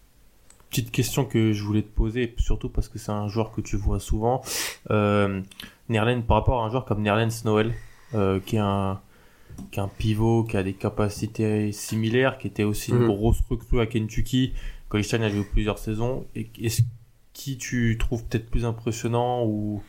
Petite 0.72 0.90
question 0.92 1.25
que 1.25 1.51
je 1.54 1.63
voulais 1.63 1.82
te 1.84 1.94
poser, 1.94 2.34
surtout 2.40 2.70
parce 2.70 2.88
que 2.88 2.98
c'est 2.98 3.12
un 3.12 3.28
joueur 3.28 3.51
que 3.51 3.62
tu 3.62 3.75
vois 3.75 4.00
souvent. 4.00 4.42
Euh, 4.90 5.42
Nerlens, 5.90 6.22
par 6.22 6.38
rapport 6.38 6.63
à 6.63 6.66
un 6.66 6.70
joueur 6.70 6.86
comme 6.86 7.01
Nerlens 7.04 7.44
Noël, 7.46 7.74
euh, 8.16 8.40
qui 8.44 8.56
est 8.56 8.60
un 8.60 9.00
qui 9.70 9.80
est 9.80 9.84
un 9.84 9.90
pivot, 9.90 10.44
qui 10.46 10.56
a 10.58 10.63
des 10.63 10.74
capacités 10.74 11.72
similaires, 11.74 12.38
qui 12.40 12.48
était 12.48 12.63
aussi 12.63 12.92
une 12.92 13.00
Mhm. 13.00 13.08
grosse 13.08 13.42
recrue 13.50 13.80
à 13.82 13.86
Kentucky. 13.86 14.54
Colstein 14.90 15.22
a 15.22 15.30
joué 15.30 15.44
plusieurs 15.44 15.78
saisons. 15.78 16.25
Et 16.36 16.50
est-ce 16.62 16.82
qui 17.34 17.58
tu 17.58 17.98
trouves 18.00 18.24
peut-être 18.25 18.50
plus 18.50 18.66
impressionnant 18.66 19.44
ou, 19.46 19.84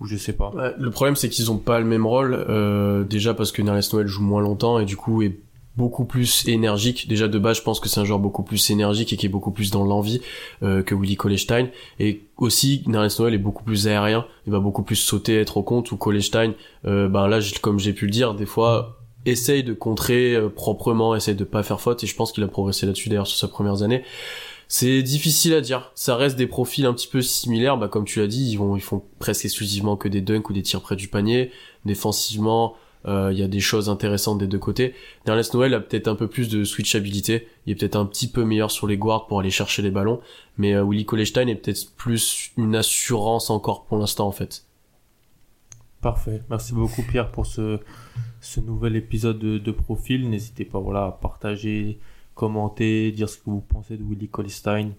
ou 0.00 0.06
je 0.06 0.16
sais 0.16 0.34
pas. 0.34 0.52
Le 0.78 0.90
problème 0.90 1.16
c'est 1.16 1.28
qu'ils 1.30 1.50
ont 1.50 1.58
pas 1.58 1.80
le 1.80 1.86
même 1.86 2.06
rôle, 2.06 2.34
euh, 2.48 3.02
déjà 3.02 3.32
parce 3.34 3.50
que 3.50 3.62
Nerlens 3.62 3.92
Noël 3.94 4.06
joue 4.06 4.22
moins 4.22 4.42
longtemps 4.42 4.78
et 4.78 4.84
du 4.84 4.96
coup 4.96 5.22
est 5.22 5.36
beaucoup 5.78 6.04
plus 6.04 6.46
énergique. 6.48 7.06
Déjà 7.08 7.28
de 7.28 7.38
base, 7.38 7.58
je 7.58 7.62
pense 7.62 7.78
que 7.78 7.88
c'est 7.88 8.00
un 8.00 8.04
joueur 8.04 8.18
beaucoup 8.18 8.42
plus 8.42 8.70
énergique 8.70 9.12
et 9.12 9.16
qui 9.16 9.26
est 9.26 9.30
beaucoup 9.30 9.52
plus 9.52 9.70
dans 9.70 9.84
l'envie 9.84 10.20
euh, 10.64 10.82
que 10.82 10.92
Willy 10.92 11.14
Kolestein. 11.14 11.68
Et 12.00 12.22
aussi, 12.36 12.82
Nerlens 12.86 13.16
Noël 13.20 13.34
est 13.34 13.38
beaucoup 13.38 13.62
plus 13.62 13.86
aérien. 13.86 14.26
Il 14.46 14.52
va 14.52 14.58
beaucoup 14.58 14.82
plus 14.82 14.96
sauter, 14.96 15.40
être 15.40 15.56
au 15.56 15.62
compte. 15.62 15.92
Ou 15.92 15.96
Kolestein, 15.96 16.54
euh, 16.84 17.08
ben 17.08 17.28
là, 17.28 17.38
comme 17.62 17.78
j'ai 17.78 17.92
pu 17.92 18.06
le 18.06 18.10
dire, 18.10 18.34
des 18.34 18.44
fois 18.44 18.96
essaye 19.24 19.62
de 19.62 19.72
contrer 19.72 20.34
euh, 20.34 20.48
proprement, 20.48 21.14
essaye 21.14 21.36
de 21.36 21.44
pas 21.44 21.62
faire 21.62 21.80
faute. 21.80 22.02
Et 22.02 22.08
je 22.08 22.16
pense 22.16 22.32
qu'il 22.32 22.42
a 22.42 22.48
progressé 22.48 22.84
là-dessus 22.84 23.08
d'ailleurs 23.08 23.28
sur 23.28 23.38
ses 23.38 23.52
premières 23.52 23.82
années. 23.82 24.02
C'est 24.66 25.02
difficile 25.02 25.54
à 25.54 25.60
dire. 25.60 25.92
Ça 25.94 26.16
reste 26.16 26.36
des 26.36 26.48
profils 26.48 26.86
un 26.86 26.92
petit 26.92 27.08
peu 27.08 27.22
similaires. 27.22 27.78
Bah, 27.78 27.86
comme 27.86 28.04
tu 28.04 28.18
l'as 28.18 28.26
dit, 28.26 28.50
ils 28.50 28.56
vont, 28.56 28.74
ils 28.74 28.82
font 28.82 29.04
presque 29.20 29.44
exclusivement 29.44 29.96
que 29.96 30.08
des 30.08 30.22
dunks 30.22 30.50
ou 30.50 30.52
des 30.52 30.62
tirs 30.62 30.82
près 30.82 30.96
du 30.96 31.06
panier. 31.06 31.52
Défensivement, 31.84 32.74
il 33.06 33.38
y 33.38 33.42
a 33.42 33.48
des 33.48 33.60
choses 33.60 33.88
intéressantes 33.88 34.38
des 34.38 34.46
deux 34.46 34.58
côtés. 34.58 34.94
Nerlens 35.26 35.54
Noël 35.54 35.74
a 35.74 35.80
peut-être 35.80 36.08
un 36.08 36.14
peu 36.14 36.28
plus 36.28 36.48
de 36.48 36.64
switchabilité. 36.64 37.48
Il 37.66 37.72
est 37.72 37.74
peut-être 37.76 37.96
un 37.96 38.06
petit 38.06 38.28
peu 38.28 38.44
meilleur 38.44 38.70
sur 38.70 38.86
les 38.86 38.98
guards 38.98 39.26
pour 39.26 39.40
aller 39.40 39.50
chercher 39.50 39.82
les 39.82 39.90
ballons. 39.90 40.20
Mais 40.58 40.74
euh, 40.74 40.84
Willy 40.84 41.04
Kolestein 41.04 41.46
est 41.46 41.54
peut-être 41.54 41.94
plus 41.96 42.50
une 42.56 42.76
assurance 42.76 43.50
encore 43.50 43.84
pour 43.84 43.98
l'instant 43.98 44.26
en 44.26 44.32
fait. 44.32 44.64
Parfait. 46.00 46.42
Merci 46.48 46.74
beaucoup 46.74 47.02
Pierre 47.02 47.30
pour 47.32 47.46
ce, 47.46 47.80
ce 48.40 48.60
nouvel 48.60 48.96
épisode 48.96 49.38
de, 49.38 49.70
profil. 49.72 50.28
N'hésitez 50.30 50.64
pas 50.64 50.78
voilà, 50.78 51.06
à 51.06 51.12
partager, 51.12 51.98
commenter, 52.34 53.10
dire 53.10 53.28
ce 53.28 53.38
que 53.38 53.44
vous 53.46 53.60
pensez 53.60 53.96
de 53.96 54.04
Willy 54.04 54.28
Colstein 54.28 54.90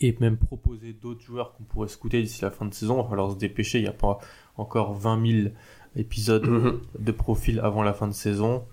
et 0.00 0.16
même 0.20 0.38
proposer 0.38 0.94
d'autres 0.94 1.20
joueurs 1.20 1.52
qu'on 1.52 1.64
pourrait 1.64 1.88
scouter 1.88 2.22
d'ici 2.22 2.42
la 2.42 2.50
fin 2.50 2.64
de 2.64 2.72
saison. 2.72 3.00
Il 3.00 3.02
va 3.02 3.08
falloir 3.10 3.32
se 3.32 3.36
dépêcher. 3.36 3.78
Il 3.78 3.82
n'y 3.82 3.88
a 3.88 3.92
pas 3.92 4.18
encore 4.56 4.94
20 4.94 5.42
000 5.42 5.48
épisodes 5.96 6.46
Mhm. 6.46 6.80
de 6.98 7.12
profil 7.12 7.60
avant 7.60 7.82
la 7.82 7.92
fin 7.94 8.06
de 8.08 8.12
saison. 8.12 8.64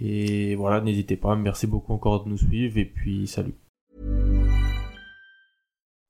Et 0.00 0.54
voilà, 0.54 0.80
n'hésitez 0.80 1.16
pas. 1.16 1.36
Merci 1.36 1.66
beaucoup 1.66 1.92
encore 1.92 2.24
de 2.24 2.30
nous 2.30 2.38
suivre 2.38 2.78
et 2.78 2.84
puis 2.86 3.26
salut. 3.26 3.54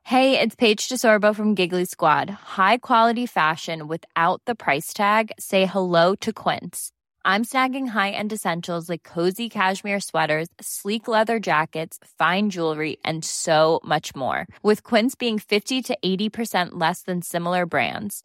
Hey, 0.05 0.39
it's 0.41 0.57
Paige 0.57 0.89
DeSorbo 0.89 1.35
from 1.35 1.55
Giggly 1.55 1.85
Squad. 1.85 2.31
High 2.57 2.79
quality 2.79 3.27
fashion 3.27 3.87
without 3.87 4.41
the 4.45 4.55
price 4.57 4.93
tag. 4.93 5.31
Say 5.39 5.67
hello 5.67 6.17
to 6.17 6.33
Quince. 6.33 6.91
I'm 7.25 7.45
snagging 7.45 7.89
high-end 7.89 8.33
essentials 8.33 8.89
like 8.89 9.03
cozy 9.05 9.49
cashmere 9.51 10.01
sweaters, 10.01 10.49
sleek 10.61 11.07
leather 11.07 11.39
jackets, 11.39 11.99
fine 12.19 12.49
jewelry, 12.49 12.97
and 13.05 13.23
so 13.25 13.79
much 13.85 14.17
more. 14.17 14.47
With 14.65 14.83
Quince 14.83 15.15
being 15.15 15.39
50 15.39 15.83
to 15.83 15.99
80% 16.03 16.71
less 16.79 17.03
than 17.03 17.21
similar 17.21 17.67
brands. 17.67 18.25